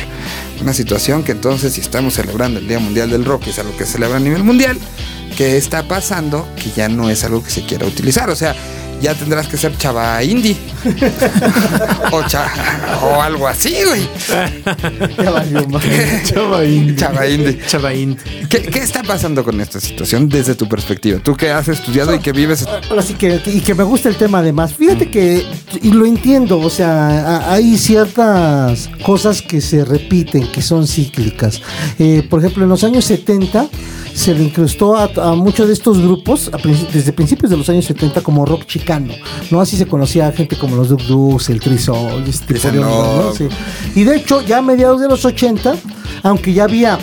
Una 0.60 0.72
situación 0.72 1.22
que 1.22 1.32
entonces, 1.32 1.74
si 1.74 1.80
estamos 1.80 2.14
celebrando 2.14 2.58
el 2.58 2.68
Día 2.68 2.78
Mundial 2.78 3.10
del 3.10 3.24
Rock, 3.24 3.44
que 3.44 3.50
es 3.50 3.58
algo 3.58 3.76
que 3.76 3.86
se 3.86 3.92
celebra 3.92 4.16
a 4.16 4.20
nivel 4.20 4.44
mundial, 4.44 4.78
¿qué 5.36 5.56
está 5.56 5.86
pasando? 5.86 6.46
Que 6.56 6.70
ya 6.70 6.88
no 6.88 7.08
es 7.08 7.24
algo 7.24 7.42
que 7.42 7.50
se 7.50 7.62
quiera 7.64 7.86
utilizar. 7.86 8.28
O 8.28 8.36
sea, 8.36 8.54
ya 9.00 9.14
tendrás 9.14 9.48
que 9.48 9.56
ser 9.56 9.76
chava 9.76 10.22
indie. 10.22 10.56
o, 12.12 12.22
cha- 12.26 12.50
o 13.02 13.20
algo 13.20 13.46
así, 13.46 13.74
güey. 13.86 14.08
Más. 15.68 15.82
Chava 16.26 16.64
indie. 16.64 16.96
Chava 16.96 17.26
indie. 17.28 17.58
Chava 17.66 17.94
indie. 17.94 18.18
¿Qué, 18.48 18.62
qué 18.62 18.78
está 18.80 19.02
pasando 19.02 19.44
con 19.44 19.60
esta 19.60 19.80
situación 19.80 20.28
desde 20.28 20.54
tu 20.54 20.68
perspectiva? 20.68 21.18
Tú 21.22 21.34
que 21.36 21.50
has 21.50 21.68
estudiado 21.68 22.14
y 22.14 22.18
que 22.20 22.32
vives... 22.32 22.66
Ahora 22.88 23.02
sí 23.02 23.14
que, 23.14 23.40
y 23.46 23.60
que 23.60 23.74
me 23.74 23.84
gusta 23.84 24.08
el 24.08 24.16
tema 24.16 24.38
además. 24.38 24.74
Fíjate 24.74 25.10
que, 25.10 25.46
y 25.82 25.90
lo 25.92 26.06
entiendo, 26.06 26.58
o 26.58 26.70
sea, 26.70 27.52
hay 27.52 27.76
ciertas 27.78 28.88
cosas 29.02 29.42
que 29.42 29.60
se 29.60 29.84
repiten, 29.84 30.50
que 30.50 30.62
son 30.62 30.86
cíclicas. 30.86 31.60
Eh, 31.98 32.26
por 32.28 32.40
ejemplo, 32.40 32.64
en 32.64 32.68
los 32.68 32.84
años 32.84 33.04
70 33.04 33.68
se 34.14 34.34
le 34.34 34.44
incrustó 34.44 34.96
a, 34.96 35.10
a 35.16 35.34
muchos 35.34 35.66
de 35.66 35.72
estos 35.72 36.00
grupos, 36.00 36.50
a 36.52 36.58
desde 36.92 37.12
principios 37.12 37.50
de 37.50 37.56
los 37.56 37.68
años 37.68 37.84
70, 37.84 38.20
como 38.22 38.44
rock 38.44 38.66
chicano, 38.66 39.12
¿no? 39.50 39.60
Así 39.60 39.76
se 39.76 39.86
conocía 39.86 40.28
a 40.28 40.32
gente 40.32 40.56
como 40.56 40.76
los 40.76 40.88
Duk 40.88 41.02
Duks, 41.02 41.50
el 41.50 41.60
Trisol, 41.60 42.24
este 42.26 42.54
tipo 42.54 42.70
de 42.70 42.78
onda, 42.78 42.90
¿no? 42.90 43.22
no. 43.24 43.32
Sí. 43.32 43.48
Y 43.94 44.04
de 44.04 44.16
hecho, 44.16 44.42
ya 44.42 44.58
a 44.58 44.62
mediados 44.62 45.00
de 45.00 45.08
los 45.08 45.24
80, 45.24 45.74
aunque 46.22 46.52
ya 46.52 46.64
había 46.64 46.98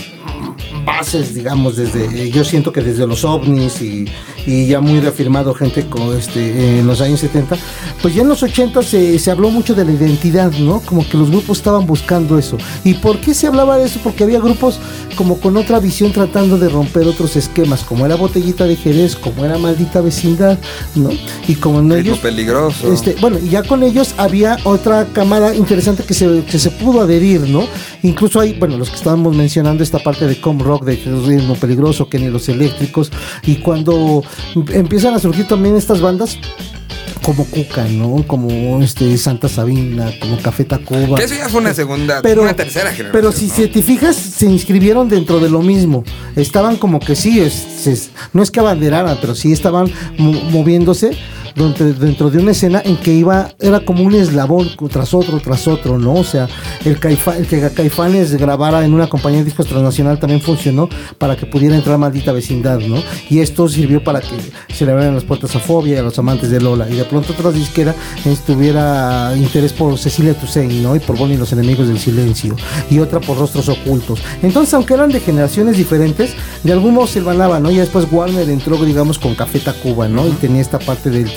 bases, 0.88 1.36
digamos, 1.36 1.76
desde, 1.76 2.06
eh, 2.06 2.32
yo 2.32 2.45
siento 2.45 2.71
que 2.71 2.82
desde 2.82 3.06
los 3.06 3.26
ovnis 3.26 3.82
y, 3.82 4.06
y 4.45 4.67
ya 4.67 4.80
muy 4.80 5.02
reafirmado 5.02 5.54
gente 5.54 5.86
con 5.88 6.17
este, 6.17 6.80
en 6.80 6.88
los 6.88 7.02
años 7.02 7.19
70, 7.19 7.58
pues 8.02 8.15
ya 8.15 8.21
en 8.21 8.30
los 8.30 8.41
80 8.41 8.82
se, 8.82 9.19
se 9.19 9.30
habló 9.30 9.50
mucho 9.50 9.76
de 9.76 9.84
la 9.84 9.91
identidad, 9.91 10.50
¿no? 10.54 10.80
Como 10.80 11.08
que 11.08 11.17
los 11.17 11.30
grupos 11.30 11.58
estaban 11.58 11.86
buscando 11.86 12.39
eso. 12.39 12.58
¿Y 12.86 12.93
por 12.93 13.19
qué 13.19 13.34
se 13.34 13.47
hablaba 13.47 13.78
de 13.78 13.86
eso? 13.86 14.00
Porque 14.02 14.23
había 14.23 14.39
grupos 14.39 14.80
como 15.17 15.39
con 15.39 15.58
otra 15.58 15.80
visión 15.80 16.13
tratando 16.13 16.58
de 16.58 16.69
romper 16.69 17.06
otros 17.06 17.36
esquemas, 17.36 17.84
como 17.84 18.06
era 18.06 18.15
Botellita 18.15 18.65
de 18.65 18.78
Jerez, 18.78 19.17
como 19.17 19.43
era 19.43 19.58
Maldita 19.58 20.00
Vecindad, 20.00 20.58
¿no? 20.95 21.10
Y 21.47 21.56
como 21.56 21.80
Ritmo 21.82 21.95
ellos... 21.95 22.19
peligroso. 22.19 22.93
Este, 22.93 23.15
bueno, 23.19 23.39
ya 23.39 23.62
con 23.63 23.84
ellos 23.84 24.15
había 24.17 24.58
otra 24.63 25.06
cámara 25.12 25.54
interesante 25.54 26.04
que 26.04 26.13
se, 26.13 26.45
que 26.45 26.60
se 26.60 26.71
pudo 26.71 27.02
adherir, 27.02 27.41
¿no? 27.41 27.67
Incluso 28.04 28.39
hay, 28.39 28.54
bueno, 28.54 28.78
los 28.78 28.89
que 28.89 28.95
estábamos 28.95 29.36
mencionando 29.36 29.84
esta 29.84 30.00
parte 30.00 30.28
de 30.28 30.39
com 30.39 30.60
rock, 30.60 30.77
de 30.84 30.96
ritmo 30.96 31.56
peligroso, 31.56 32.10
Kenny 32.10 32.30
los 32.30 32.48
eléctricos, 32.50 33.12
y 33.44 33.56
cuando 33.58 34.24
empiezan 34.74 35.13
a 35.13 35.20
surgir 35.20 35.48
también 35.48 35.76
estas 35.76 36.02
bandas 36.02 36.38
como 37.24 37.44
Cuca, 37.46 37.84
¿no? 37.90 38.24
Como 38.26 38.82
este 38.82 39.18
Santa 39.18 39.50
Sabina, 39.50 40.10
como 40.22 40.38
Café 40.38 40.63
Tacuba. 40.63 41.18
Que 41.18 41.26
eso 41.26 41.36
ya 41.36 41.50
fue 41.50 41.60
una 41.60 41.74
segunda, 41.74 42.22
Pero, 42.22 42.44
una 42.44 42.54
tercera 42.56 42.90
generación. 42.92 43.12
pero 43.12 43.34
si 43.34 43.48
¿no? 43.48 43.54
se 43.54 43.68
te 43.68 43.82
fijas, 43.82 44.16
se 44.16 44.46
inscribieron 44.46 45.10
dentro 45.10 45.42
de 45.42 45.50
lo 45.50 45.62
mismo. 45.62 46.06
Estaban 46.38 46.78
como 46.78 47.00
que 47.02 47.18
sí, 47.18 47.42
es- 47.42 47.86
es- 47.86 48.12
no 48.32 48.42
es 48.42 48.50
que 48.50 48.62
abanderaran, 48.62 49.18
pero 49.20 49.36
sí 49.36 49.52
estaban 49.52 49.92
mo- 50.18 50.32
moviéndose 50.52 51.18
dentro, 51.58 52.30
de 52.30 52.38
una 52.39 52.52
escena 52.52 52.82
en 52.86 52.98
que 52.98 53.13
iba, 53.13 53.50
era 53.60 53.80
como 53.82 54.04
un 54.04 54.13
eslabón 54.13 54.70
tras 54.91 55.13
otro, 55.13 55.39
tras 55.39 55.67
otro, 55.67 55.98
¿no? 55.98 56.13
O 56.13 56.24
sea, 56.24 56.48
el, 56.86 57.00
Caifa- 57.00 57.36
el 57.38 57.48
que 57.48 57.70
Caifanes 57.72 58.36
grabara 58.36 58.86
en 58.86 58.93
una 58.93 59.08
compañía 59.08 59.39
de 59.39 59.46
discos 59.46 59.67
transnacional 59.67 60.20
también 60.20 60.41
funcionó 60.41 60.88
para 61.17 61.36
que 61.36 61.46
pudiera 61.46 61.76
entrar 61.76 61.98
maldita 61.98 62.32
vecindad, 62.32 62.80
¿no? 62.80 63.02
Y 63.30 63.39
esto 63.39 63.67
sirvió 63.67 64.04
para 64.04 64.22
que 64.22 64.36
se 64.74 64.86
le 64.86 64.91
abrieran 64.91 65.15
las 65.15 65.24
puertas 65.24 65.56
a 65.56 65.60
Fobia 65.60 65.96
y 65.96 65.98
a 65.98 66.04
los 66.04 66.17
amantes 66.20 66.50
de 66.52 66.62
Lola. 66.62 66.88
Y 66.89 66.96
de 66.96 67.06
pronto 67.06 67.34
otra 67.34 67.52
disquera 67.52 67.96
tuviera 68.46 69.34
interés 69.36 69.74
por 69.74 69.98
Cecilia 69.98 70.34
Toussaint, 70.34 70.72
¿no? 70.74 70.96
Y 70.96 71.00
por 71.00 71.17
Bonnie 71.17 71.36
y 71.36 71.38
los 71.38 71.52
enemigos 71.54 71.88
del 71.88 72.00
silencio. 72.00 72.56
Y 72.89 73.00
otra 73.00 73.20
por 73.20 73.38
Rostros 73.38 73.67
Ocultos. 73.70 74.20
Entonces, 74.43 74.74
aunque 74.74 74.93
eran 74.93 75.10
de 75.10 75.20
generaciones 75.20 75.78
diferentes, 75.78 76.32
de 76.63 76.72
algún 76.74 76.93
modo 76.93 77.08
se 77.08 77.20
hermanaban, 77.20 77.63
¿no? 77.63 77.72
Y 77.72 77.78
después 77.78 78.06
Warner 78.12 78.50
entró, 78.50 78.78
digamos, 78.84 79.17
con 79.20 79.36
Café 79.36 79.60
Tacuba, 79.60 80.08
¿no? 80.08 80.28
Y 80.28 80.32
tenía 80.32 80.62
esta 80.62 80.80
parte 80.80 81.10
del 81.10 81.34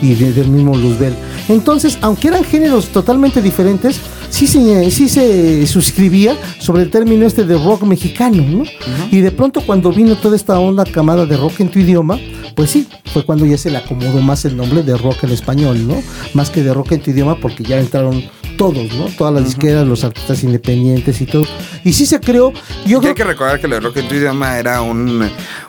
y 0.00 0.14
de- 0.14 0.32
del 0.32 0.48
mismo 0.48 0.76
Luzbel. 0.76 1.14
Entonces, 1.48 1.98
aunque 2.00 2.28
eran 2.28 2.44
géneros 2.44 2.88
totalmente 2.88 3.42
diferentes, 3.42 3.96
sí 4.30 4.46
se, 4.46 4.90
sí 4.90 5.08
se 5.08 5.66
suscribía 5.66 6.36
sobre 6.58 6.82
el 6.84 6.90
término 6.90 7.26
este 7.26 7.44
de 7.44 7.58
rock 7.58 7.82
mexicano, 7.82 8.42
¿no? 8.42 8.62
Y 9.10 9.20
de 9.20 9.30
pronto 9.32 9.60
cuando 9.60 9.92
vino 9.92 10.16
toda 10.16 10.36
esta 10.36 10.58
onda 10.58 10.84
camada 10.84 11.26
de 11.26 11.36
rock 11.36 11.60
en 11.60 11.68
tu 11.70 11.78
idioma, 11.80 12.18
pues 12.54 12.70
sí, 12.70 12.86
fue 13.12 13.24
cuando 13.24 13.44
ya 13.46 13.58
se 13.58 13.70
le 13.70 13.78
acomodó 13.78 14.20
más 14.20 14.44
el 14.44 14.56
nombre 14.56 14.82
de 14.82 14.96
rock 14.96 15.24
en 15.24 15.30
español, 15.30 15.86
¿no? 15.86 16.02
Más 16.34 16.50
que 16.50 16.62
de 16.62 16.72
rock 16.72 16.92
en 16.92 17.00
tu 17.02 17.10
idioma 17.10 17.36
porque 17.40 17.64
ya 17.64 17.78
entraron 17.80 18.22
todos, 18.62 18.94
¿no? 18.94 19.06
Todas 19.18 19.34
las 19.34 19.44
disqueras, 19.46 19.84
los 19.86 20.04
artistas 20.04 20.44
independientes 20.44 21.20
y 21.20 21.26
todo. 21.26 21.42
Y 21.84 21.92
sí 21.92 22.06
se 22.06 22.20
creó, 22.20 22.52
yo 22.86 23.00
creo 23.00 23.10
hay 23.10 23.14
que 23.16 23.24
recordar 23.24 23.60
que 23.60 23.66
lo 23.66 23.74
de 23.74 23.80
Rock 23.80 23.96
en 23.96 24.08
tu 24.08 24.14
idioma 24.14 24.56
era 24.56 24.82
un, 24.82 25.28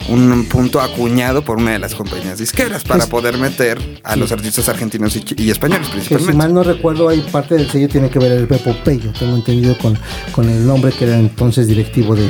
un 0.09 0.45
punto 0.45 0.79
acuñado 0.79 1.43
por 1.43 1.57
una 1.57 1.71
de 1.71 1.79
las 1.79 1.95
compañías 1.95 2.37
disqueras 2.37 2.83
para 2.83 3.03
Es- 3.05 3.09
poder 3.09 3.39
meter 3.39 3.79
a 4.03 4.15
los 4.15 4.31
artistas 4.31 4.69
argentinos 4.69 5.15
y, 5.15 5.23
y 5.37 5.49
españoles 5.49 5.87
que 5.87 5.93
si 6.01 6.07
principalmente. 6.09 6.37
mal 6.37 6.53
no 6.53 6.61
recuerdo 6.61 7.09
hay 7.09 7.21
parte 7.21 7.55
del 7.55 7.67
sello 7.67 7.89
tiene 7.89 8.09
que 8.11 8.19
ver 8.19 8.31
el 8.33 8.47
Pepo 8.47 8.75
Pello, 8.83 9.11
tengo 9.17 9.35
entendido 9.35 9.75
con, 9.79 9.97
con 10.31 10.47
el 10.47 10.63
nombre 10.67 10.91
que 10.91 11.05
era 11.05 11.17
entonces 11.17 11.65
directivo 11.67 12.15
de, 12.15 12.29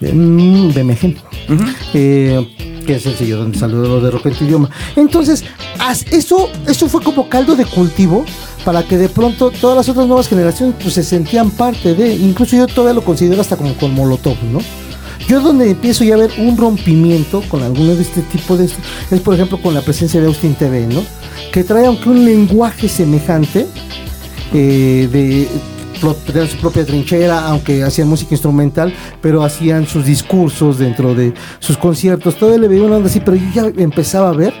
de 0.00 0.12
BMG. 0.12 1.16
Eh, 1.94 2.46
que 2.86 2.96
es 2.96 3.06
el 3.06 3.14
sello 3.16 3.38
donde 3.38 3.58
salió 3.58 3.98
de 4.02 4.10
rock 4.10 4.26
en 4.26 4.34
tu 4.34 4.44
idioma. 4.44 4.68
Entonces, 4.96 5.42
eso, 6.10 6.50
eso 6.68 6.88
fue 6.90 7.02
como 7.02 7.30
caldo 7.30 7.56
de 7.56 7.64
cultivo 7.64 8.26
para 8.64 8.82
que 8.82 8.96
de 8.96 9.08
pronto 9.08 9.50
todas 9.50 9.76
las 9.76 9.88
otras 9.88 10.06
nuevas 10.06 10.28
generaciones 10.28 10.74
pues 10.80 10.94
se 10.94 11.02
sentían 11.02 11.50
parte 11.50 11.94
de, 11.94 12.14
incluso 12.14 12.56
yo 12.56 12.66
todavía 12.66 12.94
lo 12.94 13.04
considero 13.04 13.40
hasta 13.40 13.56
como 13.56 13.74
con 13.74 13.94
Molotov, 13.94 14.36
¿no? 14.44 14.60
Yo 15.28 15.40
donde 15.40 15.70
empiezo 15.70 16.04
ya 16.04 16.14
a 16.14 16.18
ver 16.18 16.30
un 16.38 16.56
rompimiento 16.56 17.42
con 17.48 17.62
alguno 17.62 17.94
de 17.94 18.02
este 18.02 18.22
tipo 18.22 18.56
de 18.56 18.66
esto, 18.66 18.78
es 19.10 19.20
por 19.20 19.34
ejemplo 19.34 19.60
con 19.60 19.72
la 19.74 19.80
presencia 19.80 20.20
de 20.20 20.26
Austin 20.26 20.54
TV, 20.54 20.86
¿no? 20.86 21.02
Que 21.52 21.64
trae 21.64 21.86
aunque 21.86 22.08
un 22.08 22.24
lenguaje 22.24 22.88
semejante 22.88 23.66
eh, 24.52 25.08
de 25.10 25.48
tener 26.26 26.48
su 26.48 26.58
propia 26.58 26.84
trinchera, 26.84 27.48
aunque 27.48 27.82
hacían 27.82 28.08
música 28.08 28.34
instrumental, 28.34 28.92
pero 29.22 29.42
hacían 29.42 29.86
sus 29.86 30.04
discursos 30.04 30.78
dentro 30.78 31.14
de 31.14 31.32
sus 31.60 31.78
conciertos, 31.78 32.36
todo 32.36 32.56
le 32.58 32.68
veía 32.68 32.82
una 32.82 32.96
onda 32.96 33.08
así, 33.08 33.20
pero 33.20 33.36
yo 33.36 33.46
ya 33.54 33.72
empezaba 33.82 34.28
a 34.28 34.32
ver 34.32 34.52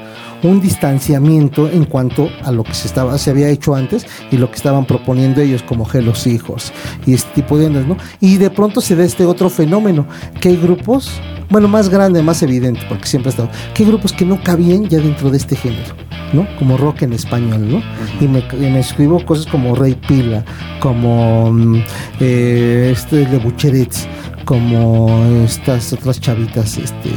un 0.48 0.60
distanciamiento 0.60 1.68
en 1.70 1.84
cuanto 1.84 2.28
a 2.42 2.52
lo 2.52 2.64
que 2.64 2.74
se 2.74 2.86
estaba 2.86 3.16
se 3.18 3.30
había 3.30 3.48
hecho 3.48 3.74
antes 3.74 4.06
y 4.30 4.36
lo 4.36 4.50
que 4.50 4.56
estaban 4.56 4.84
proponiendo 4.84 5.40
ellos 5.40 5.62
como 5.62 5.88
Los 5.94 6.26
Hijos 6.26 6.72
y 7.06 7.14
este 7.14 7.30
tipo 7.42 7.58
de 7.58 7.66
ondas, 7.66 7.86
¿no? 7.86 7.96
Y 8.20 8.36
de 8.36 8.50
pronto 8.50 8.80
se 8.80 8.96
da 8.96 9.04
este 9.04 9.24
otro 9.24 9.48
fenómeno, 9.48 10.06
que 10.40 10.48
hay 10.48 10.56
grupos, 10.56 11.20
bueno, 11.50 11.68
más 11.68 11.88
grande, 11.88 12.22
más 12.22 12.42
evidente, 12.42 12.80
porque 12.88 13.06
siempre 13.06 13.28
ha 13.28 13.30
estado, 13.30 13.50
que 13.74 13.84
hay 13.84 13.88
grupos 13.88 14.12
que 14.12 14.24
no 14.24 14.42
cabían 14.42 14.88
ya 14.88 14.98
dentro 14.98 15.30
de 15.30 15.36
este 15.36 15.56
género. 15.56 15.94
¿no? 16.32 16.48
Como 16.58 16.76
rock 16.76 17.02
en 17.02 17.12
español, 17.12 17.70
¿no? 17.70 17.82
Y 18.20 18.26
me, 18.26 18.40
y 18.40 18.70
me 18.70 18.80
escribo 18.80 19.24
cosas 19.24 19.46
como 19.46 19.76
Rey 19.76 19.94
Pila, 19.94 20.44
como 20.80 21.52
mm, 21.52 21.84
eh, 22.18 22.90
este 22.92 23.24
de 23.24 23.38
Bucherets, 23.38 24.08
como 24.44 25.24
estas 25.44 25.92
otras 25.92 26.20
chavitas 26.20 26.76
este, 26.76 27.10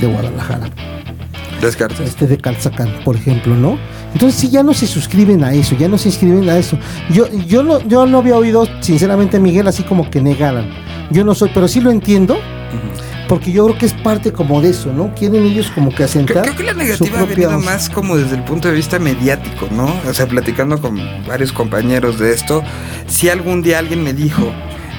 de 0.00 0.06
Guadalajara 0.06 0.68
Descartes. 1.60 2.00
este 2.08 2.26
de 2.26 2.38
Calzacán, 2.38 2.92
por 3.04 3.16
ejemplo, 3.16 3.54
¿no? 3.54 3.78
Entonces 4.12 4.40
sí 4.40 4.48
ya 4.48 4.62
no 4.62 4.72
se 4.74 4.86
suscriben 4.86 5.42
a 5.44 5.52
eso, 5.52 5.76
ya 5.76 5.88
no 5.88 5.98
se 5.98 6.08
inscriben 6.08 6.48
a 6.48 6.56
eso. 6.58 6.78
Yo, 7.10 7.26
yo 7.46 7.62
no, 7.62 7.86
yo 7.86 8.06
no 8.06 8.18
había 8.18 8.36
oído, 8.36 8.66
sinceramente, 8.80 9.36
a 9.36 9.40
Miguel 9.40 9.66
así 9.68 9.82
como 9.82 10.10
que 10.10 10.20
negaran. 10.20 10.68
Yo 11.10 11.24
no 11.24 11.34
soy, 11.34 11.50
pero 11.52 11.68
sí 11.68 11.80
lo 11.80 11.90
entiendo, 11.90 12.38
porque 13.28 13.52
yo 13.52 13.66
creo 13.66 13.78
que 13.78 13.86
es 13.86 13.92
parte 13.92 14.32
como 14.32 14.60
de 14.62 14.70
eso, 14.70 14.92
¿no? 14.92 15.14
Quieren 15.14 15.44
ellos 15.44 15.70
como 15.74 15.90
que 15.90 15.96
Creo, 15.96 16.06
asentar. 16.06 16.42
creo 16.42 16.56
que 16.56 16.62
la 16.62 16.72
negativa 16.74 17.20
ha 17.20 17.24
venido 17.24 17.58
más 17.60 17.90
como 17.90 18.16
desde 18.16 18.36
el 18.36 18.44
punto 18.44 18.68
de 18.68 18.74
vista 18.74 18.98
mediático, 18.98 19.68
¿no? 19.70 19.94
O 20.08 20.14
sea, 20.14 20.26
platicando 20.26 20.80
con 20.80 20.98
varios 21.26 21.52
compañeros 21.52 22.18
de 22.18 22.32
esto, 22.32 22.62
si 23.06 23.28
algún 23.28 23.62
día 23.62 23.78
alguien 23.80 24.02
me 24.02 24.14
dijo, 24.14 24.50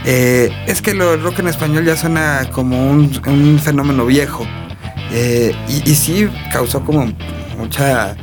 eh, 0.06 0.52
es 0.68 0.82
que 0.82 0.94
lo 0.94 1.18
rock 1.18 1.40
en 1.40 1.48
español 1.48 1.86
ya 1.86 1.96
suena 1.98 2.48
como 2.52 2.90
un, 2.90 3.12
un 3.28 3.60
fenómeno 3.60 4.06
viejo. 4.06 4.46
Eh, 5.12 5.56
y, 5.68 5.90
y 5.92 5.96
sí 5.96 6.28
causó 6.52 6.84
como 6.84 7.12
mucha 7.58 8.16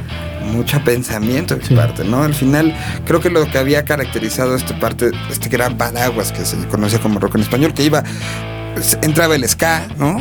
mucho 0.53 0.81
pensamiento 0.85 1.57
de 1.57 1.65
Sí. 1.67 1.75
parte, 1.75 2.05
¿no? 2.05 2.23
Al 2.23 2.33
final 2.33 2.73
creo 3.05 3.21
que 3.21 3.31
lo 3.31 3.45
que 3.51 3.59
había 3.59 3.85
caracterizado 3.85 4.55
esta 4.55 4.79
parte, 4.79 5.11
este 5.29 5.49
gran 5.49 5.77
paraguas 5.77 6.31
que 6.31 6.45
se 6.45 6.57
conocía 6.69 7.01
como 7.01 7.19
rock 7.19 7.35
en 7.35 7.41
español, 7.43 7.75
que 7.75 7.83
iba 7.83 8.05
se- 8.81 8.99
entraba 9.03 9.35
el 9.35 9.49
ska, 9.49 9.89
¿no? 9.99 10.19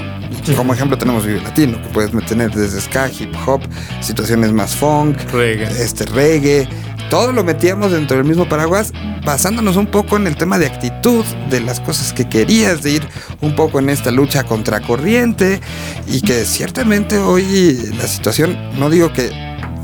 Y 0.48 0.54
Como 0.54 0.74
ejemplo 0.74 0.98
tenemos 0.98 1.26
Vive 1.28 1.42
Latino, 1.42 1.80
que 1.82 1.90
puedes 1.90 2.12
tener 2.26 2.50
desde 2.52 2.82
ska, 2.82 3.08
hip 3.10 3.34
hop, 3.46 3.62
situaciones 4.02 4.52
más 4.52 4.76
funk, 4.76 5.18
Reggae. 5.32 5.66
este 5.84 6.06
reggae, 6.06 6.68
todo 7.10 7.32
lo 7.32 7.44
metíamos 7.44 7.92
dentro 7.92 8.18
del 8.18 8.26
mismo 8.26 8.48
paraguas, 8.48 8.92
basándonos 9.26 9.76
un 9.78 9.88
poco 9.88 10.18
en 10.18 10.28
el 10.28 10.36
tema 10.36 10.58
de 10.58 10.68
actitud, 10.68 11.24
de 11.50 11.62
las 11.62 11.80
cosas 11.80 12.14
que 12.14 12.28
querías, 12.28 12.82
de 12.84 12.92
ir 12.92 13.08
un 13.42 13.56
poco 13.56 13.80
en 13.80 13.90
esta 13.90 14.12
lucha 14.12 14.44
contracorriente 14.44 15.60
y 16.08 16.22
que 16.22 16.46
ciertamente 16.46 17.18
hoy 17.18 17.92
la 17.98 18.08
situación, 18.08 18.58
no 18.80 18.90
digo 18.90 19.12
que 19.14 19.32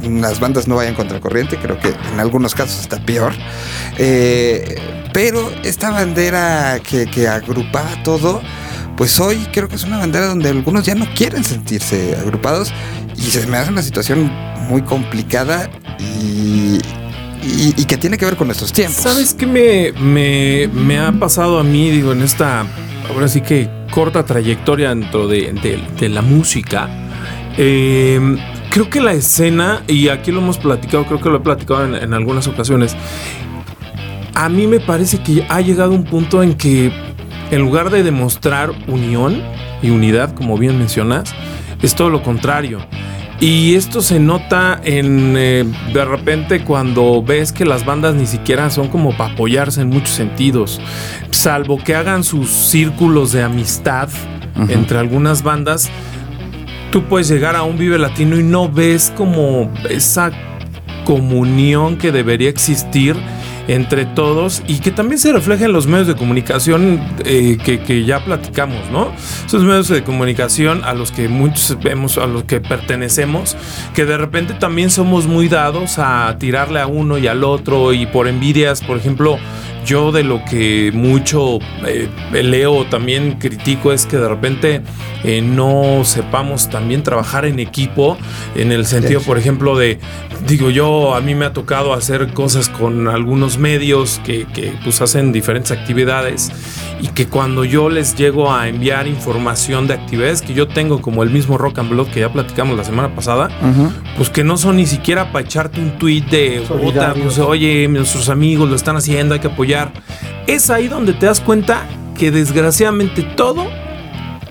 las 0.01 0.39
bandas 0.39 0.67
no 0.67 0.75
vayan 0.75 0.95
contracorriente, 0.95 1.57
creo 1.57 1.79
que 1.79 1.89
en 1.89 2.19
algunos 2.19 2.55
casos 2.55 2.79
está 2.81 3.03
peor, 3.05 3.33
eh, 3.97 4.79
pero 5.13 5.51
esta 5.63 5.91
bandera 5.91 6.79
que, 6.79 7.05
que 7.05 7.27
agrupaba 7.27 8.01
todo, 8.03 8.41
pues 8.97 9.19
hoy 9.19 9.47
creo 9.51 9.67
que 9.67 9.75
es 9.75 9.83
una 9.83 9.99
bandera 9.99 10.27
donde 10.27 10.49
algunos 10.49 10.85
ya 10.85 10.95
no 10.95 11.05
quieren 11.15 11.43
sentirse 11.43 12.15
agrupados 12.15 12.73
y 13.15 13.23
se 13.31 13.45
me 13.47 13.57
hace 13.57 13.71
una 13.71 13.83
situación 13.83 14.31
muy 14.69 14.81
complicada 14.81 15.69
y, 15.99 16.79
y, 17.43 17.85
que 17.85 17.97
tiene 17.97 18.17
que 18.17 18.25
ver 18.25 18.35
con 18.35 18.47
nuestros 18.47 18.71
tiempos. 18.71 19.01
¿Sabes 19.01 19.33
qué 19.33 19.45
me, 19.47 19.91
me, 19.99 20.67
me 20.73 20.99
ha 20.99 21.11
pasado 21.11 21.59
a 21.59 21.63
mí, 21.63 21.89
digo, 21.89 22.11
en 22.11 22.21
esta, 22.21 22.65
ahora 23.09 23.27
sí 23.27 23.41
que 23.41 23.69
corta 23.91 24.23
trayectoria 24.25 24.89
dentro 24.89 25.27
de, 25.27 25.51
de- 25.99 26.09
la 26.09 26.21
música? 26.21 26.89
Eh, 27.57 28.19
creo 28.69 28.89
que 28.89 29.01
la 29.01 29.13
escena, 29.13 29.81
y 29.87 30.07
aquí 30.09 30.31
lo 30.31 30.39
hemos 30.39 30.57
platicado, 30.57 31.05
creo 31.05 31.19
que 31.19 31.29
lo 31.29 31.37
he 31.37 31.41
platicado 31.41 31.85
en, 31.85 31.95
en 31.95 32.13
algunas 32.13 32.47
ocasiones, 32.47 32.95
a 34.33 34.47
mí 34.49 34.67
me 34.67 34.79
parece 34.79 35.17
que 35.21 35.45
ha 35.49 35.61
llegado 35.61 35.91
un 35.91 36.03
punto 36.05 36.41
en 36.43 36.53
que 36.53 36.91
en 37.51 37.61
lugar 37.61 37.89
de 37.89 38.01
demostrar 38.03 38.71
unión 38.87 39.41
y 39.81 39.89
unidad, 39.89 40.33
como 40.33 40.57
bien 40.57 40.77
mencionas, 40.77 41.33
es 41.81 41.95
todo 41.95 42.09
lo 42.09 42.23
contrario. 42.23 42.79
Y 43.41 43.73
esto 43.73 44.01
se 44.01 44.19
nota 44.19 44.79
en 44.83 45.33
eh, 45.35 45.65
de 45.91 46.05
repente 46.05 46.63
cuando 46.63 47.23
ves 47.23 47.51
que 47.51 47.65
las 47.65 47.83
bandas 47.83 48.13
ni 48.13 48.27
siquiera 48.27 48.69
son 48.69 48.87
como 48.87 49.17
para 49.17 49.33
apoyarse 49.33 49.81
en 49.81 49.89
muchos 49.89 50.11
sentidos, 50.11 50.79
salvo 51.31 51.83
que 51.83 51.95
hagan 51.95 52.23
sus 52.23 52.49
círculos 52.51 53.31
de 53.31 53.41
amistad 53.41 54.09
entre 54.69 54.99
algunas 54.99 55.41
bandas. 55.41 55.89
Tú 56.91 57.05
puedes 57.05 57.29
llegar 57.29 57.55
a 57.55 57.63
un 57.63 57.79
Vive 57.79 57.97
Latino 57.97 58.39
y 58.39 58.43
no 58.43 58.69
ves 58.69 59.11
como 59.17 59.73
esa 59.89 60.31
comunión 61.03 61.97
que 61.97 62.11
debería 62.11 62.49
existir 62.49 63.15
entre 63.67 64.05
todos 64.05 64.63
y 64.67 64.79
que 64.79 64.91
también 64.91 65.19
se 65.19 65.31
refleja 65.31 65.65
en 65.65 65.73
los 65.73 65.87
medios 65.87 66.07
de 66.07 66.15
comunicación 66.15 66.99
eh, 67.25 67.57
que, 67.63 67.79
que 67.79 68.03
ya 68.05 68.23
platicamos, 68.23 68.89
¿no? 68.91 69.11
Esos 69.45 69.63
medios 69.63 69.87
de 69.87 70.03
comunicación 70.03 70.83
a 70.83 70.93
los 70.93 71.11
que 71.11 71.27
muchos 71.27 71.77
vemos, 71.81 72.17
a 72.17 72.25
los 72.25 72.43
que 72.43 72.59
pertenecemos, 72.59 73.55
que 73.93 74.05
de 74.05 74.17
repente 74.17 74.53
también 74.53 74.89
somos 74.89 75.27
muy 75.27 75.47
dados 75.47 75.97
a 75.97 76.35
tirarle 76.39 76.79
a 76.79 76.87
uno 76.87 77.17
y 77.17 77.27
al 77.27 77.43
otro 77.43 77.93
y 77.93 78.05
por 78.05 78.27
envidias, 78.27 78.81
por 78.81 78.97
ejemplo, 78.97 79.37
yo 79.85 80.11
de 80.11 80.23
lo 80.23 80.43
que 80.45 80.91
mucho 80.93 81.59
eh, 81.87 82.07
leo 82.31 82.85
también 82.85 83.37
critico 83.39 83.91
es 83.91 84.05
que 84.05 84.17
de 84.17 84.27
repente 84.27 84.81
eh, 85.23 85.41
no 85.41 86.03
sepamos 86.05 86.69
también 86.69 87.03
trabajar 87.03 87.45
en 87.45 87.59
equipo 87.59 88.17
en 88.55 88.71
el 88.71 88.85
sentido 88.85 89.21
por 89.21 89.37
ejemplo 89.37 89.77
de 89.77 89.99
digo 90.47 90.69
yo 90.69 91.15
a 91.15 91.21
mí 91.21 91.35
me 91.35 91.45
ha 91.45 91.53
tocado 91.53 91.93
hacer 91.93 92.33
cosas 92.33 92.69
con 92.69 93.07
algunos 93.07 93.57
medios 93.57 94.19
que, 94.23 94.45
que 94.53 94.73
pues 94.83 95.01
hacen 95.01 95.31
diferentes 95.31 95.71
actividades 95.71 96.51
y 97.01 97.07
que 97.09 97.27
cuando 97.27 97.63
yo 97.65 97.89
les 97.89 98.15
llego 98.15 98.53
a 98.53 98.67
enviar 98.67 99.07
información 99.07 99.87
de 99.87 99.95
actividades 99.95 100.41
que 100.41 100.53
yo 100.53 100.67
tengo 100.67 101.01
como 101.01 101.23
el 101.23 101.29
mismo 101.31 101.57
rock 101.57 101.79
and 101.79 101.89
blood 101.89 102.07
que 102.07 102.19
ya 102.19 102.31
platicamos 102.31 102.77
la 102.77 102.83
semana 102.83 103.13
pasada 103.15 103.49
pues 104.17 104.29
que 104.29 104.43
no 104.43 104.57
son 104.57 104.75
ni 104.77 104.85
siquiera 104.85 105.31
para 105.31 105.45
echarte 105.45 105.79
un 105.79 105.97
tweet 105.97 106.21
de 106.29 106.61
"Puta, 106.67 106.67
Solidarios. 106.79 107.25
pues, 107.25 107.39
oye, 107.39 107.87
nuestros 107.87 108.29
amigos 108.29 108.69
lo 108.69 108.75
están 108.75 108.95
haciendo, 108.95 109.33
hay 109.33 109.39
que 109.39 109.47
apoyar. 109.47 109.70
Es 110.47 110.69
ahí 110.69 110.87
donde 110.87 111.13
te 111.13 111.25
das 111.25 111.39
cuenta 111.39 111.87
que 112.17 112.31
desgraciadamente 112.31 113.23
todo, 113.23 113.67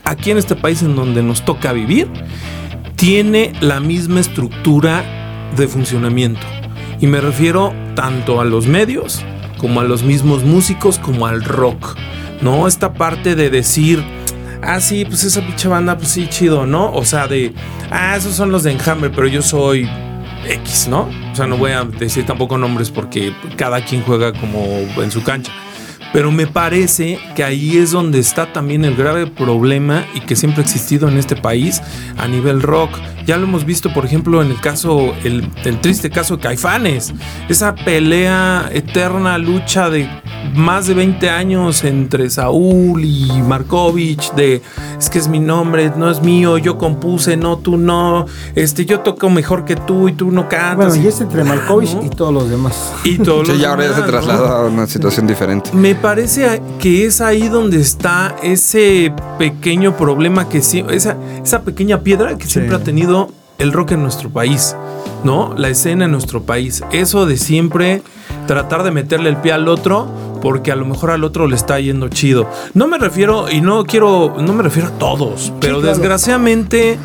aquí 0.04 0.30
en 0.30 0.38
este 0.38 0.56
país 0.56 0.82
en 0.82 0.96
donde 0.96 1.22
nos 1.22 1.44
toca 1.44 1.72
vivir, 1.72 2.08
tiene 2.96 3.52
la 3.60 3.80
misma 3.80 4.20
estructura 4.20 5.04
de 5.56 5.68
funcionamiento. 5.68 6.46
Y 7.00 7.06
me 7.06 7.20
refiero 7.20 7.72
tanto 7.94 8.40
a 8.40 8.44
los 8.44 8.66
medios, 8.66 9.24
como 9.58 9.80
a 9.80 9.84
los 9.84 10.02
mismos 10.02 10.44
músicos, 10.44 10.98
como 10.98 11.26
al 11.26 11.42
rock. 11.44 11.96
¿No? 12.42 12.66
Esta 12.66 12.94
parte 12.94 13.34
de 13.34 13.50
decir, 13.50 14.02
ah, 14.62 14.80
sí, 14.80 15.04
pues 15.04 15.24
esa 15.24 15.42
pinche 15.42 15.68
banda, 15.68 15.96
pues 15.96 16.08
sí, 16.08 16.26
chido, 16.28 16.66
¿no? 16.66 16.92
O 16.92 17.04
sea, 17.04 17.26
de, 17.26 17.52
ah, 17.90 18.16
esos 18.16 18.34
son 18.34 18.50
los 18.50 18.62
de 18.62 18.72
Enjambre, 18.72 19.10
pero 19.10 19.26
yo 19.26 19.42
soy 19.42 19.88
X, 20.46 20.88
¿no? 20.88 21.08
Sea, 21.40 21.46
no 21.46 21.56
voy 21.56 21.70
a 21.70 21.84
decir 21.84 22.26
tampoco 22.26 22.58
nombres 22.58 22.90
porque 22.90 23.32
cada 23.56 23.82
quien 23.82 24.02
juega 24.02 24.34
como 24.34 24.62
en 25.02 25.10
su 25.10 25.22
cancha. 25.22 25.50
Pero 26.12 26.32
me 26.32 26.46
parece 26.46 27.18
que 27.36 27.44
ahí 27.44 27.76
es 27.76 27.92
donde 27.92 28.18
está 28.18 28.52
también 28.52 28.84
el 28.84 28.96
grave 28.96 29.26
problema 29.26 30.04
y 30.14 30.20
que 30.20 30.34
siempre 30.36 30.62
ha 30.62 30.64
existido 30.64 31.08
en 31.08 31.16
este 31.18 31.36
país 31.36 31.80
a 32.18 32.26
nivel 32.26 32.62
rock. 32.62 32.90
Ya 33.26 33.36
lo 33.36 33.44
hemos 33.44 33.64
visto, 33.64 33.92
por 33.92 34.04
ejemplo, 34.04 34.42
en 34.42 34.50
el 34.50 34.60
caso, 34.60 35.14
el, 35.24 35.48
el 35.64 35.80
triste 35.80 36.10
caso 36.10 36.36
de 36.36 36.42
Caifanes. 36.42 37.12
Esa 37.48 37.74
pelea 37.74 38.68
eterna, 38.72 39.38
lucha 39.38 39.88
de 39.88 40.08
más 40.54 40.86
de 40.86 40.94
20 40.94 41.30
años 41.30 41.84
entre 41.84 42.28
Saúl 42.30 43.04
y 43.04 43.30
Markovich 43.46 44.32
de 44.32 44.62
es 44.98 45.08
que 45.10 45.18
es 45.18 45.28
mi 45.28 45.38
nombre, 45.38 45.92
no 45.96 46.10
es 46.10 46.20
mío, 46.22 46.58
yo 46.58 46.76
compuse, 46.76 47.36
no, 47.36 47.58
tú 47.58 47.76
no, 47.76 48.26
este, 48.54 48.84
yo 48.84 49.00
toco 49.00 49.30
mejor 49.30 49.64
que 49.64 49.76
tú 49.76 50.08
y 50.08 50.12
tú 50.12 50.30
no 50.30 50.48
cantas. 50.48 50.88
Bueno, 50.88 50.96
y 50.96 51.06
es 51.06 51.20
entre 51.20 51.44
Malkovich 51.44 51.94
¿no? 51.94 52.04
y 52.04 52.10
todos 52.10 52.32
los 52.34 52.50
demás. 52.50 52.92
Y 53.04 53.18
todos 53.18 53.46
Sí, 53.46 53.52
los 53.52 53.62
ya 53.62 53.70
ahora 53.70 53.86
ya 53.88 53.94
se 53.94 54.02
trasladó 54.02 54.46
a 54.48 54.66
una 54.66 54.86
situación 54.86 55.26
diferente. 55.26 55.70
Me 55.72 55.94
parece 56.02 56.60
que 56.78 57.06
es 57.06 57.20
ahí 57.20 57.48
donde 57.48 57.80
está 57.80 58.36
ese 58.42 59.12
pequeño 59.38 59.96
problema 59.96 60.48
que 60.48 60.62
sí, 60.62 60.84
esa, 60.90 61.16
esa 61.42 61.62
pequeña 61.62 62.00
piedra 62.00 62.36
que 62.38 62.46
siempre 62.46 62.76
ha 62.76 62.80
tenido 62.80 63.30
el 63.58 63.72
rock 63.72 63.92
en 63.92 64.02
nuestro 64.02 64.30
país, 64.30 64.74
¿no? 65.22 65.54
La 65.56 65.68
escena 65.68 66.06
en 66.06 66.12
nuestro 66.12 66.42
país. 66.42 66.82
Eso 66.92 67.26
de 67.26 67.36
siempre 67.36 68.02
tratar 68.46 68.82
de 68.82 68.90
meterle 68.90 69.28
el 69.28 69.36
pie 69.36 69.52
al 69.52 69.68
otro 69.68 70.08
porque 70.40 70.72
a 70.72 70.76
lo 70.76 70.86
mejor 70.86 71.10
al 71.10 71.24
otro 71.24 71.46
le 71.46 71.56
está 71.56 71.78
yendo 71.78 72.08
chido. 72.08 72.48
No 72.74 72.88
me 72.88 72.98
refiero, 72.98 73.50
y 73.50 73.60
no 73.60 73.84
quiero, 73.84 74.36
no 74.40 74.52
me 74.52 74.62
refiero 74.62 74.88
a 74.88 74.92
todos, 74.92 75.52
pero 75.60 75.80
claro. 75.80 75.94
desgraciadamente 75.94 76.98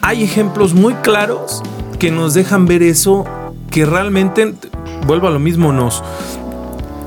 hay 0.00 0.24
ejemplos 0.24 0.74
muy 0.74 0.94
claros 0.94 1.62
que 1.98 2.10
nos 2.10 2.34
dejan 2.34 2.66
ver 2.66 2.82
eso, 2.82 3.24
que 3.70 3.86
realmente, 3.86 4.54
vuelvo 5.06 5.28
a 5.28 5.30
lo 5.30 5.38
mismo, 5.38 5.72
nos, 5.72 6.02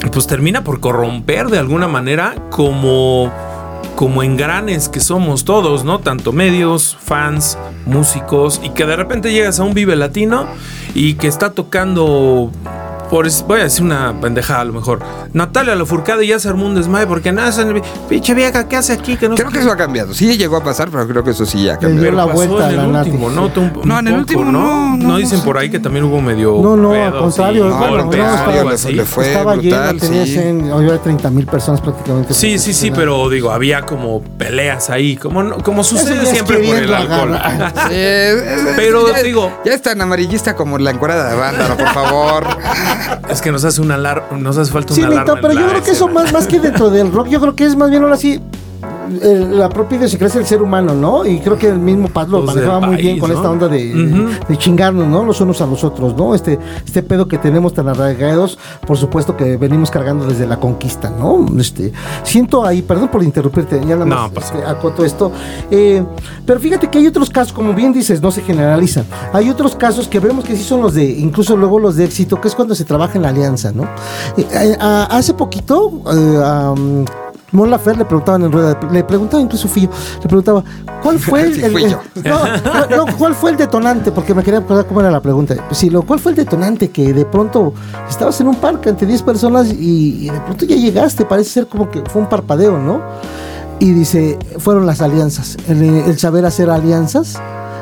pues 0.10 0.28
termina 0.28 0.64
por 0.64 0.80
corromper 0.80 1.48
de 1.48 1.60
alguna 1.60 1.88
manera 1.88 2.36
como 2.52 3.32
como 3.96 4.24
engranes 4.24 4.90
que 4.90 5.00
somos 5.00 5.46
todos, 5.46 5.86
¿no? 5.86 6.00
Tanto 6.00 6.34
medios, 6.34 6.98
fans, 7.00 7.58
músicos 7.86 8.60
y 8.64 8.70
que 8.70 8.86
de 8.86 8.96
repente 8.96 9.32
llegas 9.32 9.60
a 9.60 9.64
un 9.64 9.74
Vive 9.74 9.96
Latino 9.96 10.48
y 10.94 11.14
que 11.14 11.28
está 11.28 11.52
tocando 11.52 12.52
por 13.10 13.28
es- 13.28 13.44
voy 13.48 13.60
a 13.60 13.64
decir 13.64 13.84
una 13.84 14.14
pendejada 14.20 14.62
a 14.62 14.66
lo 14.66 14.74
mejor. 14.74 15.00
Natalia 15.34 15.76
Lafourcade 15.76 16.26
ya 16.26 16.40
se 16.40 16.48
armó 16.50 16.66
un 16.66 16.76
desmayo 16.76 17.08
porque 17.08 17.32
nada, 17.32 17.50
esa 17.50 17.66
pinche 18.10 18.34
vieja, 18.34 18.68
¿qué 18.68 18.76
hace 18.78 18.94
aquí? 18.94 19.16
Que 19.18 19.30
no 19.30 19.36
Creo 19.36 19.48
que 19.50 19.56
qué". 19.56 19.60
eso 19.62 19.72
ha 19.72 19.78
cambiado. 19.78 20.14
Sí 20.14 20.38
llegó 20.38 20.58
a 20.58 20.64
pasar, 20.64 20.90
pero 20.90 21.08
creo 21.08 21.24
que 21.24 21.32
eso 21.32 21.46
sí 21.46 21.64
ya 21.64 21.74
ha 21.76 21.78
cambiado. 21.80 22.16
la 22.16 22.26
Pasó 22.26 22.36
vuelta 22.48 22.72
en 22.72 22.80
el 22.80 22.92
la 22.94 23.00
último, 23.00 23.30
¿no? 23.30 23.44
Un- 23.46 23.82
No, 23.86 24.00
en 24.00 24.08
el 24.08 24.14
último 24.16 24.46
no, 24.46 24.98
no, 24.98 25.08
No 25.08 25.18
dicen 25.18 25.40
no 25.40 25.46
por 25.46 25.58
ahí 25.58 25.70
que 25.70 25.80
también 25.80 26.06
hubo 26.06 26.22
medio. 26.22 26.60
No, 26.62 26.76
no, 26.76 26.92
al 26.94 27.18
contrario, 27.18 27.66
no, 27.70 27.78
algo 27.84 28.12
estaba- 28.12 28.72
así. 28.74 28.94
le 28.94 29.06
fue 29.06 29.28
Estaba 29.28 29.54
brutal, 29.56 29.88
lleno, 29.96 30.00
tenía 30.00 30.26
sí. 30.26 30.32
100, 30.34 30.72
había 30.72 30.98
30 31.02 31.30
mil 31.30 31.46
personas 31.46 31.82
prácticamente. 31.82 32.34
Sí, 32.34 32.58
sí, 32.60 32.74
sí, 32.74 32.92
pero 32.92 33.30
digo, 33.30 33.52
había 33.52 33.82
como 33.82 34.22
peleas 34.22 34.90
ahí, 34.90 35.16
como, 35.18 35.44
no- 35.44 35.58
como 35.58 35.84
sucede 35.84 36.26
siempre 36.26 36.58
por 36.60 36.76
el 36.76 36.94
alcohol. 36.94 37.34
agarrar. 37.36 37.74
Sí, 37.90 37.94
es- 37.96 38.42
es- 38.42 38.74
Pero 38.76 39.12
ya- 39.12 39.22
digo- 39.24 39.52
Ya 39.66 39.74
es 39.74 39.82
tan 39.82 40.02
amarillista 40.02 40.56
como 40.56 40.78
la 40.78 40.92
encuerada 40.92 41.30
de 41.30 41.36
banda, 41.36 41.76
por 41.78 41.88
favor. 41.94 42.44
Es 43.30 43.42
que 43.42 43.52
nos 43.52 43.64
hace 43.66 43.82
una 43.82 43.96
alar- 43.96 44.32
nos 44.38 44.58
hace 44.58 44.72
falta 44.72 44.94
Sí, 44.94 45.02
una 45.02 45.10
alarma. 45.10 45.36
Nito, 45.36 45.48
pero 45.48 45.60
yo 45.60 45.68
creo 45.70 45.84
que 45.84 45.92
eso 45.92 46.08
más, 46.08 46.32
más 46.34 46.48
que 46.48 46.60
dentro 46.60 46.90
del 46.90 47.12
rock, 47.12 47.28
yo 47.28 47.40
creo 47.42 47.56
que 47.56 47.66
es 47.66 47.76
más 47.76 47.90
bien 47.90 48.04
ahora 48.04 48.18
sí 48.18 48.40
eh, 49.22 49.48
la 49.50 49.70
propia 49.70 49.98
idiosincrasia 49.98 50.40
del 50.40 50.48
ser 50.48 50.62
humano, 50.62 50.94
¿no? 50.94 51.26
Y 51.26 51.40
creo 51.40 51.58
que 51.58 51.70
el 51.70 51.80
mismo 51.80 52.08
Paz 52.08 52.28
lo 52.30 52.44
Pues 52.44 52.56
manejaba 52.56 52.88
muy 52.88 52.98
bien 52.98 53.20
con 53.20 53.30
¿no? 53.30 53.36
esta 53.36 53.50
onda 53.50 53.68
de, 53.68 54.58
chingarnos, 54.58 55.08
¿no? 55.08 55.24
Los 55.24 55.42
unos 55.42 55.62
a 55.62 55.66
los 55.66 55.84
otros, 55.84 56.16
¿no? 56.16 56.34
Este, 56.36 56.60
este 56.86 57.04
pedo 57.04 57.28
que 57.28 57.38
tenemos 57.38 57.74
tan 57.74 57.88
arraigados, 57.88 58.58
por 58.86 58.98
supuesto 58.98 59.36
que 59.36 59.58
venimos 59.58 59.92
cargando 59.92 60.26
desde 60.26 60.48
la 60.48 60.58
conquista, 60.58 61.10
¿no? 61.10 61.46
Este, 61.60 61.92
siento 62.24 62.66
ahí, 62.66 62.82
perdón 62.82 63.10
por 63.10 63.24
interrumpirte, 63.24 63.80
ya 63.80 63.96
nada 63.96 64.06
No, 64.06 64.16
más 64.16 64.32
pasa. 64.32 64.56
este, 64.56 64.70
acoto 64.70 65.06
esto. 65.06 65.32
Eh, 65.72 66.04
pero 66.46 66.60
fíjate 66.60 66.90
que 66.90 66.98
hay 66.98 67.08
otros 67.08 67.30
casos, 67.30 67.54
como 67.54 67.74
bien 67.74 67.94
dices, 67.94 68.22
no 68.22 68.32
se 68.32 68.42
generalizan. 68.42 69.06
Hay 69.34 69.50
otros 69.50 69.76
casos 69.76 70.08
que 70.08 70.20
vemos 70.20 70.46
que 70.46 70.56
sí 70.56 70.64
son 70.64 70.82
los 70.82 70.94
de, 70.94 71.04
incluso 71.06 71.58
luego 71.58 71.80
los 71.80 71.96
de 71.96 72.06
éxito, 72.06 72.40
que 72.40 72.48
es 72.48 72.56
cuando 72.56 72.76
se 72.76 72.86
trabaja 72.86 73.16
en 73.16 73.24
la 73.24 73.30
alianza, 73.30 73.72
¿no? 73.72 73.84
Eh, 74.38 74.48
eh, 74.52 74.78
hace 74.80 75.34
poquito, 75.34 75.88
um, 75.88 77.06
Mon 77.56 77.70
Lafer 77.70 77.98
le 77.98 78.06
preguntaban 78.06 78.44
en 78.44 78.52
rueda, 78.52 78.74
de- 78.76 78.92
le 78.94 79.04
preguntaba 79.04 79.42
incluso 79.42 79.68
Fillo, 79.68 79.90
le 80.22 80.28
preguntaba, 80.28 80.64
¿cuál 81.02 81.20
fue 81.20 81.42
el, 81.44 81.64
el- 81.64 81.76
el- 81.78 81.92
no, 82.24 83.06
no, 83.06 83.18
¿cuál 83.18 83.34
fue 83.36 83.52
el 83.52 83.58
detonante? 83.58 84.12
Porque 84.12 84.34
me 84.34 84.44
quería 84.44 84.60
acordar 84.60 84.86
cómo 84.86 85.00
era 85.02 85.10
la 85.12 85.22
pregunta. 85.22 85.56
Pues 85.68 85.78
sí, 85.78 85.90
lo, 85.90 86.02
¿cuál 86.04 86.20
fue 86.20 86.32
el 86.34 86.36
detonante 86.38 86.90
que 86.90 87.14
de 87.14 87.26
pronto 87.26 87.74
estabas 88.10 88.40
en 88.42 88.48
un 88.48 88.56
parque 88.56 88.90
ante 88.90 89.06
10 89.06 89.22
personas 89.24 89.68
y, 89.72 90.28
y 90.28 90.30
de 90.30 90.40
pronto 90.42 90.66
ya 90.66 90.76
llegaste? 90.76 91.26
Parece 91.26 91.50
ser 91.50 91.68
como 91.68 91.90
que 91.90 92.02
fue 92.10 92.22
un 92.22 92.30
parpadeo, 92.30 92.78
¿no? 92.78 93.02
Y 93.80 93.92
dice, 93.92 94.40
fueron 94.60 94.86
las 94.86 95.02
alianzas, 95.02 95.58
el, 95.68 95.84
el 95.84 96.18
saber 96.18 96.46
hacer 96.46 96.70
alianzas 96.70 97.36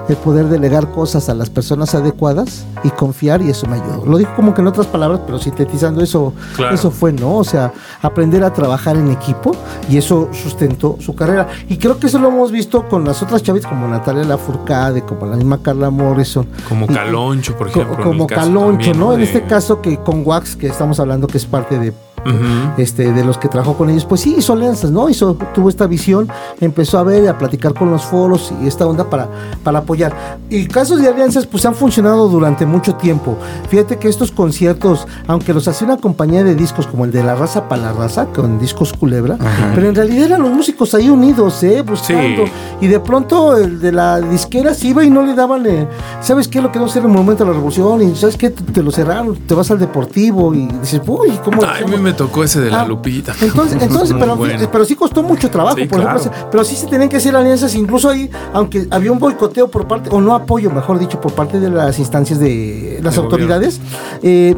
el 0.10 0.16
poder 0.18 0.48
delegar 0.48 0.92
cosas 0.92 1.30
a 1.30 1.34
las 1.34 1.50
personas 1.50 1.96
adecuadas 1.96 2.66
y 2.84 2.90
confiar 2.90 3.42
y 3.42 3.50
eso 3.50 3.68
me 3.68 3.76
ayudó. 3.76 4.06
Lo 4.06 4.18
dijo 4.18 4.32
como 4.36 4.54
que 4.54 4.62
en 4.62 4.68
otras 4.68 4.88
palabras, 4.88 5.22
pero 5.26 5.40
sintetizando 5.40 6.02
eso, 6.02 6.34
Claro. 6.56 6.76
eso 6.76 6.92
fue, 6.92 7.14
¿no? 7.14 7.36
O 7.38 7.44
sea, 7.44 7.72
aprender 8.02 8.44
a 8.44 8.52
trabajar 8.54 8.98
en 8.98 9.12
equipo 9.12 9.56
y 9.90 9.98
eso 9.98 10.30
sustentó 10.34 10.98
su 11.00 11.16
carrera. 11.16 11.48
Y 11.70 11.78
creo 11.78 12.00
que 12.00 12.08
eso 12.08 12.20
lo 12.20 12.28
hemos 12.30 12.52
visto 12.52 12.88
con 12.90 13.06
las 13.06 13.22
otras 13.24 13.44
chavitas 13.44 13.70
como 13.70 13.88
Natalia 13.88 14.24
Lafourcade, 14.24 15.04
como 15.04 15.26
la 15.26 15.36
misma 15.38 15.60
Carla 15.62 15.90
Morrison. 15.90 16.48
Como 16.68 16.88
Caloncho, 16.88 17.56
por 17.58 17.72
co- 17.72 17.82
ejemplo. 17.82 17.98
en 18.04 18.10
como 18.10 18.28
Caloncho, 18.28 18.94
¿no? 18.94 19.14
En 19.14 19.22
este 19.22 19.44
caso 19.46 19.82
que 19.82 19.98
con 19.98 20.24
Wax, 20.26 20.56
que 20.56 20.68
estamos 20.68 21.00
hablando 21.00 21.28
que 21.28 21.38
es 21.38 21.46
parte 21.46 21.80
de 21.80 21.94
Ujú. 22.26 22.82
este, 22.82 23.12
de 23.12 23.24
los 23.24 23.38
que 23.38 23.48
trabajó 23.50 23.76
con 23.76 23.90
ellos, 23.90 24.06
pues 24.06 24.22
sí 24.22 24.36
hizo 24.38 24.54
alianzas, 24.54 24.92
¿no? 24.92 25.10
Hizo, 25.10 25.36
tuvo 25.54 25.70
esta 25.70 25.88
visión, 25.88 26.28
empezó 26.62 26.98
a 26.98 27.04
ver, 27.04 27.28
a 27.28 27.38
platicar 27.38 27.74
con 27.74 27.92
los 27.92 28.04
foros 28.04 28.52
y 28.64 28.68
esta 28.68 28.88
onda 28.88 29.10
para, 29.10 29.28
para 29.64 29.80
apoyar. 29.80 30.16
Y 30.50 30.68
casos 30.68 31.02
de 31.02 31.08
alianzas, 31.10 31.46
pues 31.46 31.66
han 31.66 31.76
funcionado 31.76 32.28
durante 32.30 32.66
mucho 32.66 32.96
tiempo. 32.96 33.36
Fíjate 33.70 33.98
que 33.98 34.08
estos 34.08 34.32
conciertos, 34.32 35.06
aunque 35.28 35.54
los 35.54 35.68
hacía 35.68 35.88
una 35.88 35.98
compañía 35.98 36.44
de 36.44 36.56
discos 36.56 36.88
como 36.88 37.06
el 37.06 37.12
de 37.12 37.24
La 37.24 37.36
Raza 37.36 37.68
para 37.68 37.82
la 37.84 37.94
Raza, 37.94 38.28
con 38.28 38.60
discos 38.60 38.94
Culebra, 38.94 39.38
pero 39.76 39.90
en 39.90 39.96
realidad 39.96 40.26
eran 40.28 40.42
los 40.44 40.52
músicos 40.52 40.94
ahí 40.94 41.10
unidos, 41.10 41.62
¿eh? 41.64 41.82
Buscando. 41.82 42.46
Sí. 42.46 42.52
Y 42.82 42.88
de 42.88 43.00
pronto 43.00 43.58
el 43.58 43.80
de 43.80 43.92
la 43.92 44.20
disquera 44.22 44.74
se 44.74 44.88
iba 44.88 45.04
y 45.04 45.10
no 45.10 45.24
le 45.24 45.34
daban, 45.34 45.66
eh, 45.66 45.88
¿sabes 46.22 46.48
qué? 46.48 46.62
Lo 46.62 46.72
que 46.72 46.80
no 46.80 46.88
en 46.94 47.04
el 47.04 47.10
momento 47.10 47.44
de 47.44 47.50
la 47.50 47.56
revolución, 47.56 48.02
y 48.02 48.16
¿sabes 48.16 48.38
qué? 48.38 48.50
Te, 48.50 48.64
te 48.64 48.84
lo 48.84 48.92
cerraron, 48.92 49.36
te 49.36 49.54
vas 49.56 49.70
al 49.72 49.80
deportivo 49.80 50.54
y 50.54 50.68
dices, 50.68 51.02
uy, 51.08 51.32
¿cómo? 51.44 51.62
Ay, 51.64 51.82
a 51.82 51.86
cómo- 51.86 51.98
mí 51.98 52.04
me 52.14 52.18
tocó 52.18 52.44
ese 52.44 52.62
de 52.62 52.70
la 52.70 52.82
Ah, 52.82 52.86
Lupita. 52.86 53.34
Entonces, 53.42 53.78
entonces 53.82 54.16
pero, 54.20 54.36
bueno. 54.36 54.70
pero 54.72 54.86
sí 54.86 54.96
costó 54.96 55.24
mucho 55.24 55.50
trabajo, 55.50 55.78
Sí, 55.78 55.86
por 55.86 56.00
ejemplo, 56.02 56.22
claro. 56.32 56.48
pero 56.52 56.64
sí 56.64 56.76
se 56.76 56.88
tenían 56.88 57.10
que 57.10 57.18
hacer 57.18 57.36
alianzas, 57.36 57.74
incluso 57.76 58.10
ahí, 58.10 58.30
aunque 58.54 58.88
había 58.92 59.12
un 59.12 59.20
boicoteo 59.20 59.68
por 59.70 59.88
parte, 59.88 60.10
o 60.12 60.22
no 60.22 60.34
apoyo, 60.36 60.70
mejor 60.70 61.00
dicho, 61.00 61.20
por 61.20 61.34
parte 61.34 61.60
de 61.60 61.70
las 61.70 61.98
instancias 62.00 62.40
de 62.40 63.00
las 63.02 63.16
De 63.16 63.22
autoridades, 63.22 63.80
eh, 64.22 64.56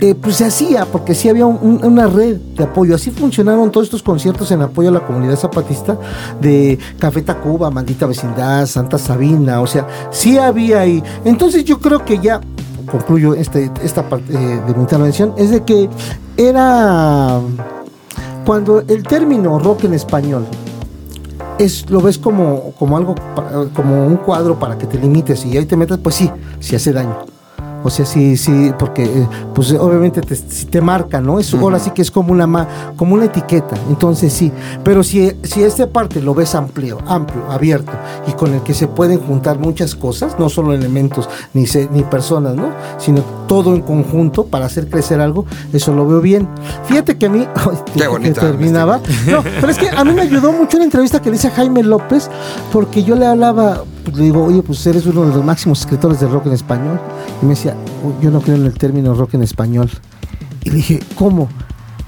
eh, 0.00 0.14
pues 0.14 0.36
se 0.36 0.44
hacía, 0.46 0.84
porque 0.86 1.14
sí 1.14 1.28
había 1.28 1.46
un- 1.46 1.58
un- 1.60 1.84
una 1.84 2.06
red 2.06 2.36
de 2.36 2.64
apoyo. 2.64 2.94
Así 2.94 3.10
funcionaron 3.10 3.70
todos 3.70 3.86
estos 3.86 4.02
conciertos 4.02 4.50
en 4.50 4.62
apoyo 4.62 4.88
a 4.88 4.92
la 4.92 5.00
comunidad 5.06 5.36
zapatista 5.36 5.98
de 6.40 6.78
Café 6.98 7.22
Tacuba, 7.22 7.70
Maldita 7.70 8.06
Vecindad, 8.06 8.66
Santa 8.66 8.98
Sabina, 8.98 9.60
o 9.60 9.66
sea, 9.66 9.86
sí 10.10 10.38
había 10.38 10.80
ahí. 10.80 11.02
Entonces 11.24 11.64
yo 11.64 11.78
creo 11.78 12.04
que 12.04 12.18
ya 12.18 12.40
concluyo 12.90 13.34
este, 13.34 13.70
esta 13.82 14.08
parte 14.08 14.32
eh, 14.32 14.60
de 14.66 14.74
mi 14.74 14.80
intervención, 14.82 15.32
es 15.36 15.50
de 15.50 15.64
que 15.64 15.88
era 16.36 17.40
cuando 18.44 18.80
el 18.80 19.02
término 19.02 19.58
rock 19.58 19.84
en 19.84 19.94
español 19.94 20.46
es 21.58 21.88
lo 21.90 22.00
ves 22.00 22.18
como, 22.18 22.72
como 22.72 22.96
algo 22.96 23.14
como 23.74 24.06
un 24.06 24.16
cuadro 24.16 24.58
para 24.58 24.76
que 24.76 24.86
te 24.86 24.98
limites 24.98 25.44
y 25.46 25.56
ahí 25.56 25.64
te 25.64 25.76
metas, 25.76 25.98
pues 25.98 26.14
sí, 26.14 26.30
sí 26.60 26.76
hace 26.76 26.92
daño. 26.92 27.35
O 27.86 27.90
sea, 27.90 28.04
sí, 28.04 28.36
sí, 28.36 28.72
porque 28.78 29.04
eh, 29.04 29.28
pues 29.54 29.72
obviamente 29.72 30.20
te, 30.20 30.34
si 30.34 30.66
te 30.66 30.80
marca, 30.80 31.20
¿no? 31.20 31.38
Es, 31.38 31.54
Ahora 31.54 31.78
sí 31.78 31.90
que 31.90 32.02
es 32.02 32.10
como 32.10 32.32
una 32.32 32.46
ma- 32.46 32.68
como 32.96 33.14
una 33.14 33.24
etiqueta, 33.26 33.76
entonces 33.88 34.32
sí. 34.32 34.52
Pero 34.84 35.02
si, 35.02 35.32
si 35.42 35.62
esta 35.62 35.86
parte 35.88 36.20
lo 36.20 36.34
ves 36.34 36.54
amplio, 36.54 36.98
amplio, 37.06 37.42
abierto 37.50 37.92
y 38.28 38.32
con 38.32 38.52
el 38.52 38.60
que 38.62 38.74
se 38.74 38.88
pueden 38.88 39.20
juntar 39.20 39.58
muchas 39.58 39.94
cosas, 39.94 40.36
no 40.38 40.48
solo 40.48 40.72
elementos 40.74 41.28
ni, 41.54 41.66
se- 41.66 41.88
ni 41.92 42.02
personas, 42.02 42.54
¿no? 42.56 42.70
Sino 42.98 43.22
todo 43.46 43.74
en 43.74 43.82
conjunto 43.82 44.46
para 44.46 44.66
hacer 44.66 44.88
crecer 44.88 45.20
algo, 45.20 45.46
eso 45.72 45.94
lo 45.94 46.06
veo 46.06 46.20
bien. 46.20 46.48
Fíjate 46.84 47.16
que 47.16 47.26
a 47.26 47.30
mí, 47.30 47.46
Qué 47.94 48.00
que 48.22 48.30
terminaba. 48.40 49.00
No, 49.30 49.42
pero 49.42 49.68
es 49.68 49.78
que 49.78 49.88
a 49.88 50.04
mí 50.04 50.12
me 50.12 50.22
ayudó 50.22 50.52
mucho 50.52 50.76
una 50.76 50.84
entrevista 50.86 51.22
que 51.22 51.30
le 51.30 51.36
hice 51.36 51.48
a 51.48 51.52
Jaime 51.52 51.82
López, 51.82 52.28
porque 52.72 53.04
yo 53.04 53.14
le 53.14 53.26
hablaba, 53.26 53.82
pues, 54.06 54.18
le 54.18 54.24
digo, 54.24 54.44
oye, 54.44 54.62
pues 54.62 54.86
eres 54.86 55.04
uno 55.06 55.26
de 55.26 55.34
los 55.34 55.44
máximos 55.44 55.80
escritores 55.80 56.20
de 56.20 56.28
rock 56.28 56.46
en 56.46 56.52
español. 56.52 57.00
Y 57.42 57.44
me 57.44 57.50
decía, 57.50 57.76
"Uy, 58.04 58.12
yo 58.22 58.30
no 58.30 58.40
creo 58.40 58.56
en 58.56 58.64
el 58.64 58.74
término 58.74 59.14
rock 59.14 59.34
en 59.34 59.42
español. 59.42 59.90
Y 60.62 60.70
le 60.70 60.76
dije, 60.76 61.00
¿cómo? 61.16 61.48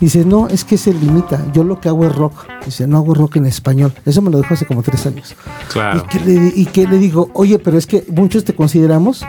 Dice, 0.00 0.24
no, 0.24 0.46
es 0.46 0.64
que 0.64 0.78
se 0.78 0.94
limita. 0.94 1.44
Yo 1.52 1.64
lo 1.64 1.80
que 1.80 1.88
hago 1.88 2.06
es 2.06 2.14
rock. 2.14 2.46
Dice, 2.64 2.86
no 2.86 2.98
hago 2.98 3.14
rock 3.14 3.36
en 3.36 3.46
español. 3.46 3.92
Eso 4.06 4.22
me 4.22 4.30
lo 4.30 4.38
dijo 4.38 4.54
hace 4.54 4.64
como 4.64 4.82
tres 4.82 5.06
años. 5.06 5.34
Claro. 5.72 6.04
Y, 6.04 6.08
que 6.08 6.24
le, 6.24 6.52
y 6.54 6.66
que 6.66 6.86
le 6.86 6.98
digo, 6.98 7.30
oye, 7.34 7.58
pero 7.58 7.76
es 7.76 7.86
que 7.86 8.04
muchos 8.08 8.44
te 8.44 8.54
consideramos 8.54 9.24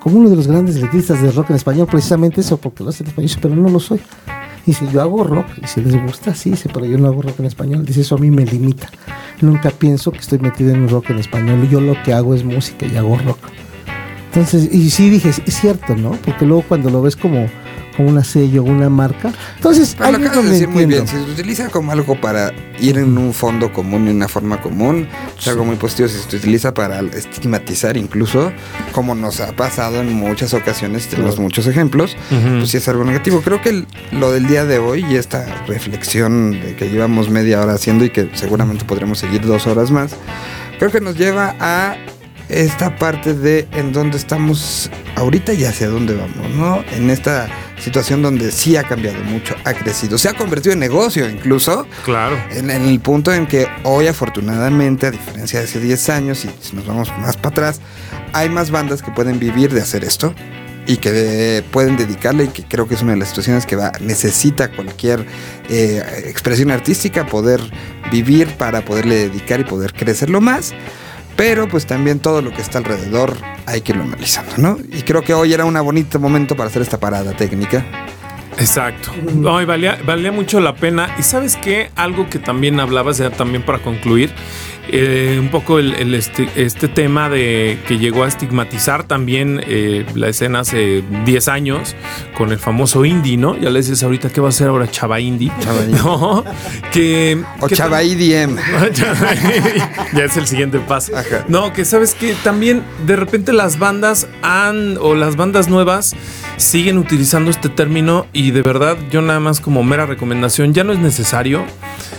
como 0.00 0.18
uno 0.18 0.30
de 0.30 0.36
los 0.36 0.46
grandes 0.46 0.76
letristas 0.76 1.20
de 1.22 1.30
rock 1.30 1.50
en 1.50 1.56
español, 1.56 1.86
precisamente 1.90 2.40
eso, 2.40 2.56
porque 2.56 2.84
lo 2.84 2.90
hace 2.90 3.02
en 3.02 3.08
español, 3.08 3.28
Dice, 3.28 3.38
pero 3.40 3.54
no 3.54 3.68
lo 3.68 3.80
soy. 3.80 4.00
Dice, 4.66 4.86
yo 4.92 5.02
hago 5.02 5.24
rock, 5.24 5.46
y 5.62 5.66
si 5.66 5.80
les 5.80 6.00
gusta, 6.02 6.34
sí, 6.34 6.50
dice, 6.50 6.70
pero 6.72 6.86
yo 6.86 6.98
no 6.98 7.08
hago 7.08 7.22
rock 7.22 7.40
en 7.40 7.46
español. 7.46 7.84
Dice, 7.84 8.00
eso 8.00 8.16
a 8.16 8.18
mí 8.18 8.30
me 8.30 8.44
limita. 8.44 8.88
Nunca 9.40 9.70
pienso 9.70 10.10
que 10.10 10.18
estoy 10.18 10.38
metido 10.38 10.70
en 10.70 10.82
un 10.82 10.88
rock 10.88 11.10
en 11.10 11.18
español. 11.18 11.68
Yo 11.68 11.80
lo 11.80 12.02
que 12.02 12.12
hago 12.12 12.34
es 12.34 12.44
música 12.44 12.86
y 12.86 12.96
hago 12.96 13.18
rock. 13.18 13.38
Entonces, 14.26 14.72
y 14.72 14.90
sí 14.90 15.10
dije, 15.10 15.28
es 15.28 15.60
cierto, 15.60 15.94
¿no? 15.94 16.12
Porque 16.24 16.46
luego 16.46 16.64
cuando 16.66 16.90
lo 16.90 17.02
ves 17.02 17.14
como, 17.14 17.46
como 17.96 18.08
una 18.08 18.24
sello, 18.24 18.62
una 18.62 18.88
marca. 18.88 19.32
Entonces, 19.56 19.94
Pero 19.98 20.10
lo 20.12 20.16
ahí 20.18 20.22
es 20.24 20.30
acabas 20.30 20.46
de 20.46 20.52
decir 20.52 20.68
muy 20.68 20.86
bien. 20.86 21.06
Si 21.08 21.16
se 21.16 21.22
utiliza 21.22 21.68
como 21.68 21.92
algo 21.92 22.20
para 22.20 22.52
ir 22.80 22.98
en 22.98 23.16
un 23.16 23.32
fondo 23.32 23.72
común 23.72 24.06
y 24.08 24.10
una 24.10 24.28
forma 24.28 24.60
común, 24.60 25.06
es 25.38 25.48
algo 25.48 25.64
muy 25.64 25.76
positivo. 25.76 26.08
Si 26.08 26.18
se 26.18 26.36
utiliza 26.36 26.74
para 26.74 27.00
estigmatizar, 27.00 27.96
incluso, 27.96 28.52
como 28.92 29.14
nos 29.14 29.40
ha 29.40 29.52
pasado 29.54 30.00
en 30.00 30.12
muchas 30.12 30.54
ocasiones, 30.54 31.06
tenemos 31.08 31.38
muchos 31.38 31.66
ejemplos, 31.66 32.16
pues 32.28 32.70
sí 32.70 32.76
es 32.78 32.88
algo 32.88 33.04
negativo. 33.04 33.40
Creo 33.42 33.60
que 33.62 33.68
el- 33.70 33.86
lo 34.12 34.30
del 34.32 34.46
día 34.46 34.64
de 34.64 34.78
hoy 34.78 35.04
y 35.08 35.16
esta 35.16 35.44
reflexión 35.66 36.52
de 36.60 36.76
que 36.76 36.88
llevamos 36.90 37.30
media 37.30 37.60
hora 37.60 37.74
haciendo 37.74 38.04
y 38.04 38.10
que 38.10 38.30
seguramente 38.34 38.84
podremos 38.84 39.18
seguir 39.18 39.42
dos 39.46 39.66
horas 39.66 39.90
más, 39.90 40.12
creo 40.78 40.90
que 40.90 41.00
nos 41.00 41.16
lleva 41.16 41.54
a 41.60 41.96
esta 42.48 42.96
parte 42.96 43.34
de 43.34 43.66
en 43.72 43.92
dónde 43.92 44.16
estamos 44.18 44.90
ahorita 45.16 45.52
y 45.54 45.64
hacia 45.64 45.88
dónde 45.88 46.14
vamos, 46.14 46.50
¿no? 46.56 46.84
En 46.96 47.10
esta 47.10 47.48
situación 47.78 48.22
donde 48.22 48.50
sí 48.52 48.76
ha 48.76 48.84
cambiado 48.84 49.22
mucho, 49.24 49.54
ha 49.64 49.72
crecido, 49.74 50.18
se 50.18 50.28
ha 50.28 50.34
convertido 50.34 50.72
en 50.72 50.78
negocio 50.78 51.28
incluso, 51.28 51.86
Claro. 52.04 52.36
en, 52.50 52.70
en 52.70 52.82
el 52.86 53.00
punto 53.00 53.32
en 53.32 53.46
que 53.46 53.66
hoy 53.82 54.06
afortunadamente, 54.06 55.06
a 55.06 55.10
diferencia 55.10 55.58
de 55.60 55.64
hace 55.66 55.80
10 55.80 56.08
años 56.10 56.44
y 56.44 56.50
si 56.60 56.76
nos 56.76 56.86
vamos 56.86 57.10
más 57.18 57.36
para 57.36 57.48
atrás, 57.50 57.80
hay 58.32 58.48
más 58.48 58.70
bandas 58.70 59.02
que 59.02 59.10
pueden 59.10 59.38
vivir 59.38 59.72
de 59.72 59.80
hacer 59.80 60.04
esto 60.04 60.34
y 60.86 60.98
que 60.98 61.12
de- 61.12 61.62
pueden 61.62 61.96
dedicarle 61.96 62.44
y 62.44 62.48
que 62.48 62.62
creo 62.64 62.86
que 62.86 62.94
es 62.94 63.02
una 63.02 63.12
de 63.12 63.18
las 63.18 63.28
situaciones 63.28 63.64
que 63.64 63.74
va, 63.76 63.92
necesita 64.00 64.70
cualquier 64.70 65.24
eh, 65.70 66.02
expresión 66.26 66.70
artística 66.70 67.26
poder 67.26 67.60
vivir 68.12 68.48
para 68.58 68.84
poderle 68.84 69.14
dedicar 69.28 69.60
y 69.60 69.64
poder 69.64 69.94
crecerlo 69.94 70.40
más. 70.42 70.72
Pero 71.36 71.68
pues 71.68 71.86
también 71.86 72.20
todo 72.20 72.42
lo 72.42 72.52
que 72.52 72.62
está 72.62 72.78
alrededor 72.78 73.36
hay 73.66 73.80
que 73.80 73.92
irlo 73.92 74.04
analizando, 74.04 74.52
¿no? 74.58 74.78
Y 74.92 75.02
creo 75.02 75.22
que 75.22 75.34
hoy 75.34 75.52
era 75.52 75.64
un 75.64 75.74
bonito 75.74 76.20
momento 76.20 76.56
para 76.56 76.68
hacer 76.68 76.82
esta 76.82 76.98
parada 76.98 77.32
técnica. 77.32 77.84
Exacto. 78.58 79.10
No, 79.34 79.60
y 79.60 79.64
valía, 79.64 79.98
valía 80.04 80.30
mucho 80.30 80.60
la 80.60 80.76
pena. 80.76 81.14
Y 81.18 81.22
sabes 81.22 81.56
qué, 81.56 81.90
algo 81.96 82.28
que 82.28 82.38
también 82.38 82.78
hablabas, 82.78 83.18
ya 83.18 83.30
también 83.30 83.64
para 83.64 83.80
concluir, 83.80 84.32
eh, 84.88 85.38
un 85.40 85.48
poco 85.48 85.78
el, 85.78 85.94
el 85.94 86.14
este, 86.14 86.48
este 86.56 86.88
tema 86.88 87.28
de 87.28 87.78
que 87.86 87.98
llegó 87.98 88.24
a 88.24 88.28
estigmatizar 88.28 89.04
también 89.04 89.62
eh, 89.66 90.04
la 90.14 90.28
escena 90.28 90.60
hace 90.60 91.02
10 91.24 91.48
años 91.48 91.96
con 92.36 92.52
el 92.52 92.58
famoso 92.58 93.04
indie, 93.04 93.36
¿no? 93.36 93.56
Ya 93.56 93.70
le 93.70 93.80
dices 93.80 94.02
ahorita 94.02 94.30
qué 94.30 94.40
va 94.40 94.50
a 94.50 94.52
ser 94.52 94.68
ahora 94.68 94.90
Chava 94.90 95.20
Indie. 95.20 95.50
Chava 95.60 95.82
indie. 95.84 95.98
No, 95.98 96.44
que... 96.92 97.42
O 97.60 97.66
que 97.66 97.76
Chava 97.76 98.02
IDM. 98.02 98.56
ya 100.14 100.24
es 100.24 100.36
el 100.36 100.46
siguiente 100.46 100.78
paso. 100.80 101.16
Ajá. 101.16 101.44
No, 101.48 101.72
que 101.72 101.84
sabes 101.84 102.14
que 102.14 102.34
también 102.44 102.82
de 103.06 103.16
repente 103.16 103.52
las 103.52 103.78
bandas 103.78 104.28
han, 104.42 104.98
o 104.98 105.14
las 105.14 105.36
bandas 105.36 105.68
nuevas 105.68 106.14
siguen 106.56 106.98
utilizando 106.98 107.50
este 107.50 107.68
término 107.68 108.26
y 108.32 108.50
de 108.50 108.62
verdad 108.62 108.96
yo 109.10 109.22
nada 109.22 109.40
más 109.40 109.60
como 109.60 109.82
mera 109.82 110.06
recomendación, 110.06 110.74
ya 110.74 110.84
no 110.84 110.92
es 110.92 110.98
necesario. 110.98 111.64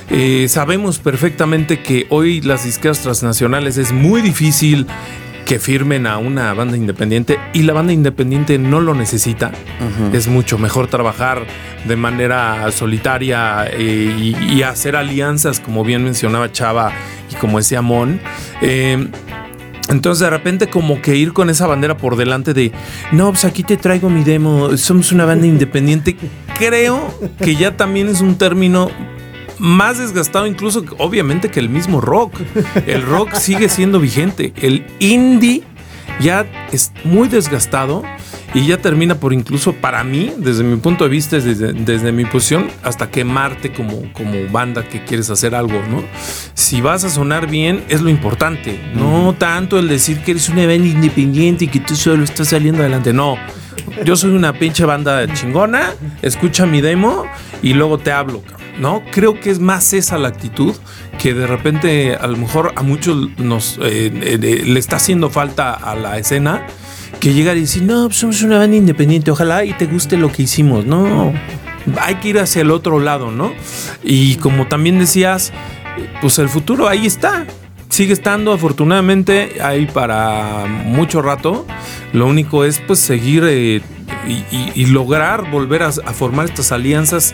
Eh, 0.09 0.47
sabemos 0.49 0.99
perfectamente 0.99 1.81
que 1.81 2.05
hoy 2.09 2.41
las 2.41 2.65
disqueras 2.65 3.01
transnacionales 3.01 3.77
es 3.77 3.91
muy 3.91 4.21
difícil 4.21 4.85
que 5.45 5.59
firmen 5.59 6.07
a 6.07 6.17
una 6.17 6.53
banda 6.53 6.75
independiente 6.75 7.39
y 7.53 7.63
la 7.63 7.73
banda 7.73 7.93
independiente 7.93 8.57
no 8.57 8.81
lo 8.81 8.95
necesita. 8.95 9.51
Es 10.11 10.27
mucho 10.27 10.57
mejor 10.57 10.87
trabajar 10.87 11.45
de 11.87 11.95
manera 11.95 12.71
solitaria 12.71 13.67
eh, 13.71 14.15
y, 14.17 14.53
y 14.53 14.63
hacer 14.63 14.95
alianzas, 14.95 15.59
como 15.59 15.83
bien 15.83 16.03
mencionaba 16.03 16.51
Chava 16.51 16.91
y 17.31 17.35
como 17.35 17.59
decía 17.59 17.81
Mon. 17.81 18.19
Eh, 18.61 19.07
entonces 19.89 20.21
de 20.21 20.29
repente 20.31 20.67
como 20.67 21.01
que 21.01 21.15
ir 21.15 21.31
con 21.33 21.49
esa 21.49 21.67
bandera 21.67 21.95
por 21.95 22.15
delante 22.15 22.53
de, 22.53 22.71
no, 23.11 23.29
pues 23.29 23.45
aquí 23.45 23.63
te 23.63 23.77
traigo 23.77 24.09
mi 24.09 24.23
demo, 24.23 24.75
somos 24.77 25.11
una 25.11 25.25
banda 25.25 25.45
independiente, 25.47 26.15
creo 26.57 27.13
que 27.39 27.55
ya 27.55 27.77
también 27.77 28.09
es 28.09 28.21
un 28.21 28.35
término 28.37 28.89
más 29.59 29.97
desgastado 29.97 30.47
incluso 30.47 30.83
obviamente 30.97 31.49
que 31.49 31.59
el 31.59 31.69
mismo 31.69 32.01
rock. 32.01 32.39
El 32.85 33.01
rock 33.03 33.33
sigue 33.39 33.69
siendo 33.69 33.99
vigente. 33.99 34.53
El 34.61 34.85
indie 34.99 35.63
ya 36.19 36.45
es 36.71 36.91
muy 37.03 37.27
desgastado 37.27 38.03
y 38.53 38.65
ya 38.65 38.77
termina 38.77 39.15
por 39.15 39.33
incluso 39.33 39.73
para 39.73 40.03
mí, 40.03 40.31
desde 40.37 40.63
mi 40.63 40.77
punto 40.77 41.03
de 41.03 41.09
vista, 41.09 41.37
desde, 41.37 41.73
desde 41.73 42.11
mi 42.11 42.23
posición, 42.25 42.69
hasta 42.83 43.09
quemarte 43.09 43.73
como, 43.73 44.13
como 44.13 44.49
banda 44.49 44.87
que 44.87 45.03
quieres 45.03 45.29
hacer 45.29 45.53
algo, 45.55 45.81
¿no? 45.89 46.03
Si 46.53 46.79
vas 46.79 47.03
a 47.03 47.09
sonar 47.09 47.49
bien, 47.49 47.83
es 47.89 48.01
lo 48.01 48.09
importante, 48.09 48.79
no 48.93 49.35
tanto 49.37 49.77
el 49.77 49.89
decir 49.89 50.19
que 50.19 50.31
eres 50.31 50.47
una 50.47 50.65
banda 50.65 50.87
independiente 50.87 51.65
y 51.65 51.67
que 51.67 51.81
tú 51.81 51.95
solo 51.95 52.23
estás 52.23 52.49
saliendo 52.49 52.81
adelante, 52.81 53.11
no. 53.11 53.37
Yo 54.05 54.15
soy 54.15 54.31
una 54.31 54.53
pinche 54.53 54.85
banda 54.85 55.27
chingona, 55.33 55.93
escucha 56.21 56.65
mi 56.65 56.79
demo 56.79 57.25
y 57.61 57.73
luego 57.73 57.97
te 57.97 58.11
hablo, 58.11 58.41
¿no? 58.79 59.03
Creo 59.11 59.39
que 59.39 59.49
es 59.49 59.59
más 59.59 59.93
esa 59.93 60.17
la 60.17 60.29
actitud 60.29 60.73
que 61.19 61.33
de 61.33 61.47
repente 61.47 62.15
a 62.15 62.27
lo 62.27 62.37
mejor 62.37 62.73
a 62.75 62.83
muchos 62.83 63.29
nos 63.37 63.77
eh, 63.81 64.11
eh, 64.13 64.63
le 64.65 64.79
está 64.79 64.97
haciendo 64.97 65.29
falta 65.29 65.73
a 65.73 65.95
la 65.95 66.17
escena 66.17 66.65
que 67.19 67.33
llegar 67.33 67.57
y 67.57 67.61
decir, 67.61 67.83
no, 67.83 68.05
pues 68.07 68.17
somos 68.17 68.41
una 68.41 68.57
banda 68.57 68.75
independiente, 68.75 69.31
ojalá 69.31 69.63
y 69.63 69.73
te 69.73 69.85
guste 69.85 70.17
lo 70.17 70.31
que 70.31 70.43
hicimos, 70.43 70.85
no, 70.85 71.33
hay 72.01 72.15
que 72.15 72.29
ir 72.29 72.39
hacia 72.39 72.61
el 72.61 72.71
otro 72.71 72.99
lado, 72.99 73.31
¿no? 73.31 73.53
Y 74.03 74.35
como 74.35 74.67
también 74.67 74.99
decías, 74.99 75.53
pues 76.21 76.39
el 76.39 76.49
futuro 76.49 76.87
ahí 76.87 77.05
está, 77.05 77.45
sigue 77.89 78.13
estando 78.13 78.51
afortunadamente 78.51 79.61
ahí 79.61 79.85
para 79.85 80.65
mucho 80.67 81.21
rato, 81.21 81.65
lo 82.13 82.27
único 82.27 82.65
es 82.65 82.79
pues 82.79 82.99
seguir 82.99 83.43
eh, 83.47 83.81
y, 84.75 84.85
lograr 84.87 85.49
volver 85.49 85.83
a, 85.83 85.91
formar 85.91 86.45
estas 86.45 86.71
alianzas 86.71 87.33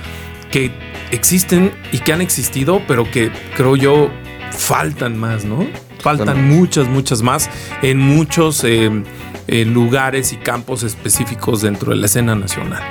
que 0.52 0.72
existen 1.12 1.72
y 1.92 2.00
que 2.00 2.14
han 2.14 2.22
existido, 2.22 2.82
pero 2.88 3.10
que 3.10 3.32
creo 3.56 3.76
yo 3.76 4.10
faltan 4.52 5.18
más, 5.18 5.46
¿no? 5.46 5.68
Faltan 6.00 6.48
muchas, 6.48 6.88
muchas 6.88 7.22
más 7.22 7.50
en 7.82 8.00
muchos 8.00 8.64
eh, 8.64 9.04
lugares 9.48 10.34
y 10.34 10.38
campos 10.38 10.84
específicos 10.84 11.62
dentro 11.62 11.92
de 11.92 11.98
la 11.98 12.08
escena 12.08 12.36
nacional. 12.36 12.82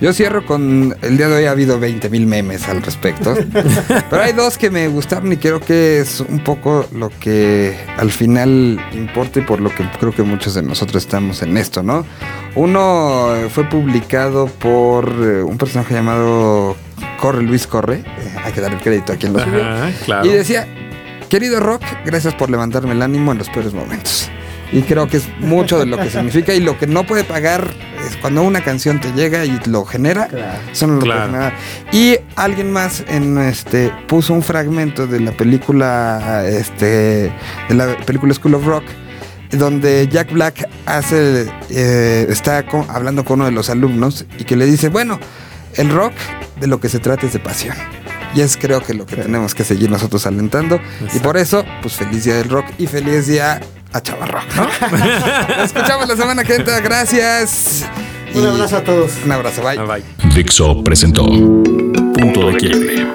Yo 0.00 0.12
cierro 0.12 0.46
con. 0.46 0.96
El 1.02 1.16
día 1.16 1.28
de 1.28 1.36
hoy 1.36 1.44
ha 1.46 1.50
habido 1.50 1.80
20 1.80 2.08
mil 2.08 2.24
memes 2.26 2.68
al 2.68 2.82
respecto. 2.82 3.34
pero 4.10 4.22
hay 4.22 4.32
dos 4.32 4.56
que 4.56 4.70
me 4.70 4.86
gustaron 4.86 5.32
y 5.32 5.38
creo 5.38 5.58
que 5.60 6.00
es 6.00 6.20
un 6.20 6.44
poco 6.44 6.86
lo 6.92 7.10
que 7.18 7.76
al 7.96 8.12
final 8.12 8.78
importa 8.92 9.40
y 9.40 9.42
por 9.42 9.60
lo 9.60 9.74
que 9.74 9.84
creo 9.98 10.12
que 10.12 10.22
muchos 10.22 10.54
de 10.54 10.62
nosotros 10.62 11.02
estamos 11.02 11.42
en 11.42 11.56
esto, 11.56 11.82
¿no? 11.82 12.06
Uno 12.54 13.34
fue 13.50 13.64
publicado 13.64 14.46
por 14.46 15.08
eh, 15.08 15.42
un 15.42 15.58
personaje 15.58 15.94
llamado 15.94 16.76
Corre 17.18 17.42
Luis 17.42 17.66
Corre. 17.66 17.96
Eh, 17.96 18.34
hay 18.42 18.52
que 18.52 18.60
dar 18.60 18.72
el 18.72 18.80
crédito 18.80 19.12
a 19.12 19.16
quien 19.16 19.34
lo 19.34 19.40
subió. 19.40 20.24
Y 20.24 20.28
decía: 20.28 20.66
Querido 21.28 21.60
Rock, 21.60 21.82
gracias 22.06 22.34
por 22.34 22.48
levantarme 22.48 22.92
el 22.92 23.02
ánimo 23.02 23.32
en 23.32 23.38
los 23.38 23.50
peores 23.50 23.74
momentos. 23.74 24.30
Y 24.72 24.82
creo 24.82 25.08
que 25.08 25.16
es 25.18 25.28
mucho 25.40 25.78
de 25.78 25.86
lo 25.86 25.96
que 25.96 26.10
significa 26.10 26.52
y 26.52 26.60
lo 26.60 26.78
que 26.78 26.86
no 26.86 27.04
puede 27.04 27.24
pagar 27.24 27.70
es 28.06 28.16
cuando 28.18 28.42
una 28.42 28.62
canción 28.62 29.00
te 29.00 29.12
llega 29.12 29.44
y 29.46 29.58
lo 29.66 29.84
genera, 29.84 30.28
son 30.72 30.96
lo 30.96 31.00
que 31.00 31.10
genera. 31.10 31.54
Y 31.90 32.16
alguien 32.36 32.70
más 32.70 33.02
en 33.08 33.38
este 33.38 33.90
puso 34.06 34.34
un 34.34 34.42
fragmento 34.42 35.06
de 35.06 35.20
la 35.20 35.32
película 35.32 36.44
este 36.46 37.32
de 37.68 37.74
la 37.74 37.96
película 38.04 38.34
School 38.34 38.54
of 38.54 38.66
Rock 38.66 38.84
donde 39.52 40.06
Jack 40.08 40.32
Black 40.32 40.68
hace 40.84 41.46
eh, 41.70 42.26
está 42.28 42.64
hablando 42.88 43.24
con 43.24 43.40
uno 43.40 43.46
de 43.46 43.52
los 43.52 43.70
alumnos 43.70 44.26
y 44.38 44.44
que 44.44 44.56
le 44.56 44.66
dice, 44.66 44.90
"Bueno, 44.90 45.18
el 45.78 45.90
rock 45.90 46.12
de 46.60 46.66
lo 46.66 46.80
que 46.80 46.88
se 46.88 46.98
trata 46.98 47.26
es 47.26 47.32
de 47.32 47.38
pasión." 47.38 47.76
Y 48.34 48.42
es 48.42 48.56
creo 48.56 48.82
que 48.82 48.94
lo 48.94 49.06
que 49.06 49.16
tenemos 49.16 49.54
que 49.54 49.64
seguir 49.64 49.90
nosotros 49.90 50.26
alentando. 50.26 50.78
Y 51.14 51.18
por 51.20 51.36
eso, 51.36 51.64
pues 51.80 51.94
feliz 51.94 52.24
día 52.24 52.36
del 52.36 52.48
rock 52.50 52.66
y 52.78 52.86
feliz 52.86 53.26
día 53.26 53.60
a 53.92 54.00
Chavarro, 54.02 54.40
¿no? 54.54 54.64
Nos 55.56 55.72
escuchamos 55.72 56.08
la 56.08 56.16
semana 56.16 56.44
que 56.44 56.56
entra. 56.56 56.80
Gracias. 56.80 57.88
Un 58.34 58.46
abrazo 58.46 58.76
a 58.76 58.84
todos. 58.84 59.12
Un 59.24 59.32
abrazo. 59.32 59.62
Bye. 59.62 59.78
bye. 59.78 60.04
Dixo 60.34 60.84
presentó 60.84 61.24
Punto 61.24 62.50
de 62.50 62.56
Quiebre. 62.56 63.06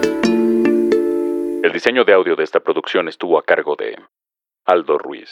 El 1.63 1.71
diseño 1.71 2.03
de 2.03 2.13
audio 2.13 2.35
de 2.35 2.43
esta 2.43 2.59
producción 2.59 3.07
estuvo 3.07 3.37
a 3.37 3.43
cargo 3.43 3.75
de 3.77 3.95
Aldo 4.65 4.97
Ruiz. 4.97 5.29